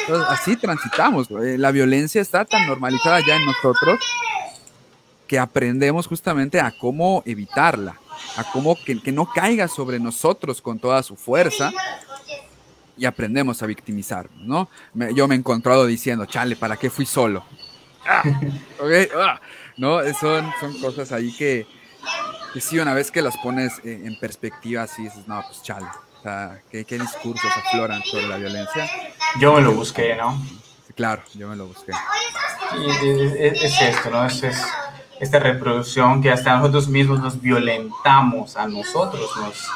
[0.00, 1.30] Entonces, así transitamos.
[1.30, 4.00] La violencia está tan normalizada ya en nosotros
[5.26, 8.00] que aprendemos justamente a cómo evitarla,
[8.38, 11.72] a cómo que, que no caiga sobre nosotros con toda su fuerza
[12.96, 14.68] y aprendemos a victimizar, ¿no?
[14.94, 17.44] Me- yo me he encontrado diciendo, chale, ¿para qué fui solo?
[18.06, 18.22] Ah,
[18.80, 19.40] ok, ah,
[19.76, 19.98] ¿no?
[20.14, 21.66] Son, son cosas ahí que,
[22.54, 25.86] que sí, una vez que las pones en, en perspectiva, sí dices, no, pues chale.
[26.18, 28.88] O sea, ¿qué, qué discursos afloran sobre la violencia?
[29.40, 30.40] Yo me lo busqué, ¿no?
[30.96, 31.92] Claro, yo me lo busqué.
[32.76, 34.24] Y es, es- es esto, ¿no?
[34.26, 34.62] Es, es
[35.20, 39.66] esta reproducción que hasta nosotros mismos nos violentamos a nosotros, nos,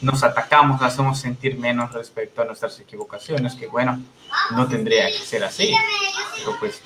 [0.00, 4.00] nos atacamos, nos hacemos sentir menos respecto a nuestras equivocaciones, que bueno,
[4.52, 5.74] no tendría que ser así,
[6.36, 6.82] pero pues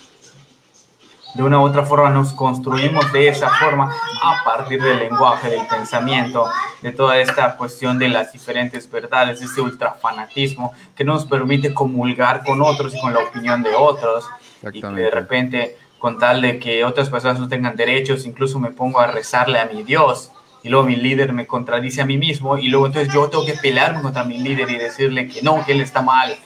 [1.35, 3.93] de una u otra forma nos construimos de esa forma
[4.23, 6.49] a partir del lenguaje, del pensamiento,
[6.81, 12.45] de toda esta cuestión de las diferentes verdades, de este ultrafanatismo que nos permite comulgar
[12.45, 14.25] con otros y con la opinión de otros.
[14.73, 18.71] Y que de repente con tal de que otras personas no tengan derechos, incluso me
[18.71, 20.31] pongo a rezarle a mi Dios
[20.63, 23.55] y luego mi líder me contradice a mí mismo y luego entonces yo tengo que
[23.55, 26.37] pelearme contra mi líder y decirle que no, que él está mal.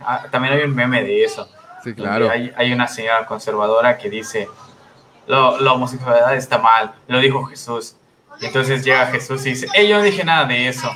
[0.00, 1.46] Ah, también hay un meme de eso.
[1.84, 2.30] Sí, claro.
[2.30, 4.48] Hay, hay una señora conservadora que dice,
[5.26, 7.96] "Lo- la homosexualidad está mal, lo dijo Jesús.
[8.40, 10.90] Y entonces llega Jesús y dice, hey, yo no dije nada de eso.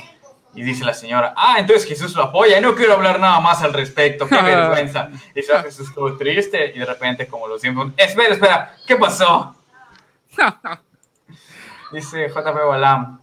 [0.55, 3.63] Y dice la señora, ah, entonces Jesús lo apoya y no quiero hablar nada más
[3.63, 5.09] al respecto, qué vergüenza.
[5.33, 8.95] Y se va Jesús todo triste y de repente como los Simpsons, espera, espera, ¿qué
[8.95, 9.55] pasó?
[11.91, 13.19] Dice JP Balam,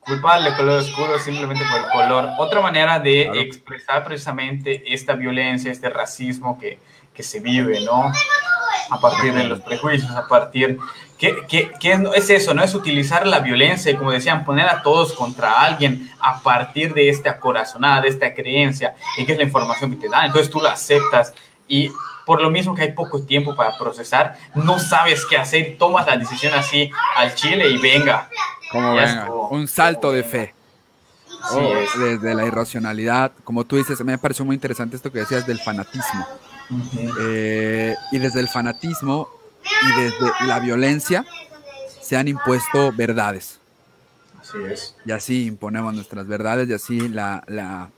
[0.00, 2.30] culpable color oscuro simplemente por el color.
[2.38, 3.40] Otra manera de Claro.
[3.40, 6.78] expresar precisamente esta violencia, este racismo que,
[7.14, 8.12] que se vive, ¿no?
[8.90, 10.78] A partir de los prejuicios, a partir...
[11.22, 12.52] ¿Qué, qué, qué es, es eso?
[12.52, 12.64] ¿No?
[12.64, 17.08] Es utilizar la violencia y, como decían, poner a todos contra alguien a partir de
[17.08, 20.26] esta corazonada, de esta creencia, y que es la información que te dan.
[20.26, 21.32] Entonces tú la aceptas
[21.68, 21.92] y
[22.26, 26.16] por lo mismo que hay poco tiempo para procesar, no sabes qué hacer, tomas la
[26.16, 28.28] decisión así al chile y venga.
[28.72, 29.48] Como venga, estuvo.
[29.50, 30.54] un salto de fe.
[31.52, 32.00] Oh, es.
[32.00, 36.26] desde la irracionalidad, como tú dices, me pareció muy interesante esto que decías del fanatismo.
[36.68, 37.14] Ujú.
[37.20, 41.24] Eh, y desde el fanatismo y desde la violencia
[42.00, 43.58] se han impuesto verdades.
[44.40, 44.96] Así es.
[45.04, 47.90] Y así imponemos nuestras verdades y así la, la,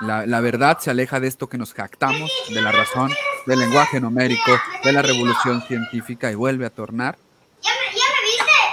[0.00, 3.10] la, la verdad se aleja de esto que nos jactamos, de la razón,
[3.46, 4.52] del lenguaje numérico,
[4.84, 7.16] de la revolución científica y vuelve a tornar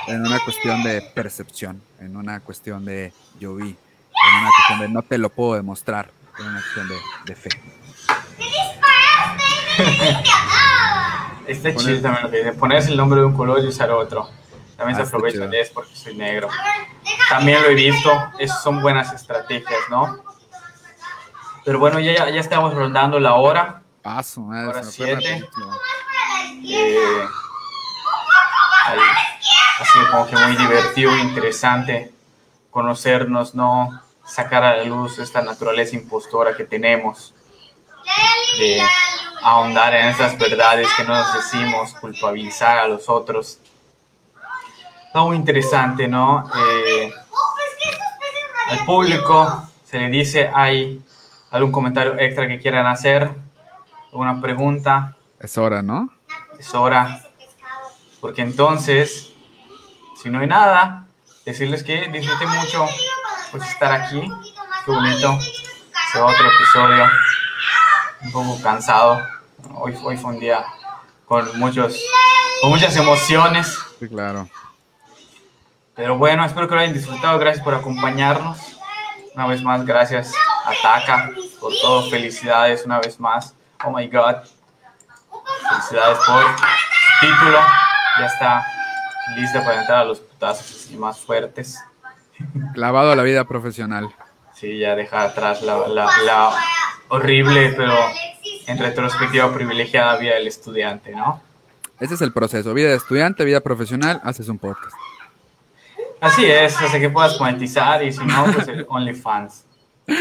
[0.08, 4.90] en una cuestión de percepción, en una cuestión de yo vi, en una cuestión de
[4.90, 7.50] no te lo puedo demostrar, en una cuestión de, de fe.
[11.48, 13.92] Está Poner- chido también lo que dice, ponerse el nombre de un color y usar
[13.92, 14.30] otro.
[14.78, 16.50] También Ah, se aprovecha de eso porque soy negro.
[17.30, 20.20] También lo he visto, esas son buenas estrategias, ¿no?
[21.64, 23.82] Pero bueno, ya, ya estamos rondando la hora.
[24.02, 25.14] Paso, madre, siete.
[25.16, 25.80] rapidísimo.
[26.68, 27.26] Eh,
[28.86, 29.00] ahí,
[29.80, 32.12] ha sido como que muy divertido e interesante
[32.70, 34.02] conocernos, ¿no?
[34.26, 37.34] Sacar a la luz esta naturaleza impostora que tenemos,
[38.60, 38.82] de
[39.46, 43.60] ahondar en esas verdades que no nos decimos, culpabilizar a los otros.
[45.06, 46.50] Está muy interesante, ¿no?
[46.58, 47.14] Eh,
[48.70, 51.00] al público se le dice, ¿hay
[51.52, 53.30] algún comentario extra que quieran hacer?
[54.08, 55.16] ¿Alguna pregunta?
[55.40, 56.10] Es hora, ¿no?
[56.58, 57.22] Es hora.
[58.20, 59.32] Porque entonces,
[60.24, 61.06] si no hay nada,
[61.46, 62.88] decirles que disfruté mucho
[63.52, 64.28] pues estar aquí.
[64.86, 65.38] Qué bonito.
[65.38, 67.06] Este otro episodio.
[68.24, 69.35] Un poco cansado.
[69.74, 70.66] Hoy, hoy fue un día
[71.26, 72.00] con muchos
[72.62, 73.78] con muchas emociones.
[74.00, 74.48] Sí, claro.
[75.96, 77.40] Pero bueno, espero que lo hayan disfrutado.
[77.40, 78.58] Gracias por acompañarnos.
[79.34, 80.34] Una vez más, gracias
[80.66, 82.10] a Taka por todo.
[82.10, 83.56] Felicidades una vez más.
[83.84, 84.36] Oh my god.
[85.70, 87.60] Felicidades por su título.
[88.20, 88.66] Ya está
[89.36, 91.80] lista para entrar a los putazos así más fuertes.
[92.74, 94.14] Clavado a la vida profesional.
[94.54, 96.52] Sí, ya deja atrás la, la, la
[97.10, 97.94] horrible, pero
[98.68, 101.42] en retrospectiva privilegiada vida del estudiante, ¿no?
[102.00, 102.74] Ese es el proceso.
[102.74, 104.96] Vida de estudiante, vida profesional, haces un podcast.
[106.20, 109.66] Así es, hasta que puedas monetizar y si no, pues el OnlyFans.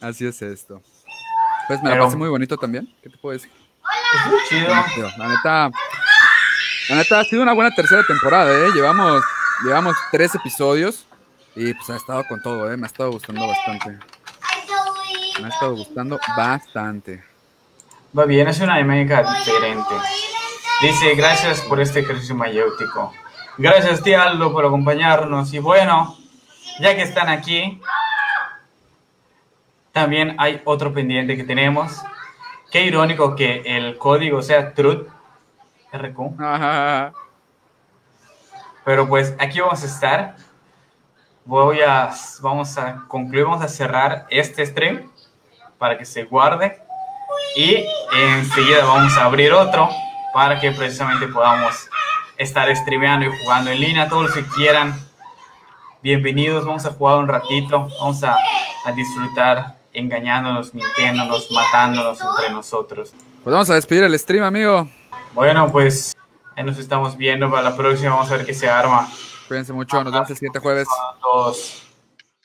[0.00, 0.82] Así es esto.
[1.68, 2.88] Pues me la Pero- pasé muy bonito también.
[3.02, 3.50] ¿Qué te puedo decir?
[4.14, 4.72] Es muy chido.
[4.94, 5.70] Tío, La neta,
[6.88, 8.70] la neta ha sido una buena tercera temporada, ¿eh?
[8.74, 9.22] Llevamos,
[9.64, 11.06] llevamos tres episodios
[11.54, 12.76] y pues ha estado con todo, ¿eh?
[12.76, 13.98] Me ha estado gustando bastante.
[15.40, 17.22] Me ha estado gustando bastante.
[18.16, 19.94] Va bien, es una dinámica diferente.
[20.80, 23.12] Dice, gracias por este ejercicio mayéutico.
[23.58, 25.52] Gracias, tía Aldo, por acompañarnos.
[25.52, 26.16] Y bueno,
[26.80, 27.80] ya que están aquí,
[29.92, 32.02] también hay otro pendiente que tenemos.
[32.70, 35.08] Qué irónico que el código sea truth
[35.92, 36.40] RQ.
[36.40, 37.12] Ajá.
[38.84, 40.36] Pero pues aquí vamos a estar.
[41.44, 42.10] Voy a,
[42.40, 45.10] vamos a concluir, vamos a cerrar este stream
[45.78, 46.80] para que se guarde.
[47.56, 49.88] Y enseguida vamos a abrir otro
[50.32, 51.88] para que precisamente podamos
[52.36, 54.08] estar streameando y jugando en línea.
[54.08, 54.98] Todos los que quieran,
[56.02, 56.64] bienvenidos.
[56.64, 57.88] Vamos a jugar un ratito.
[58.00, 58.36] Vamos a,
[58.84, 63.14] a disfrutar engañándonos, mintiéndonos, matándonos entre nosotros.
[63.42, 64.88] Pues vamos a despedir el stream, amigo.
[65.32, 66.16] Bueno, pues
[66.56, 68.10] ahí nos estamos viendo para la próxima.
[68.10, 69.08] Vamos a ver qué se arma.
[69.48, 70.02] Cuídense mucho.
[70.02, 70.88] Nos vemos el siguiente jueves.
[70.88, 71.85] A todos.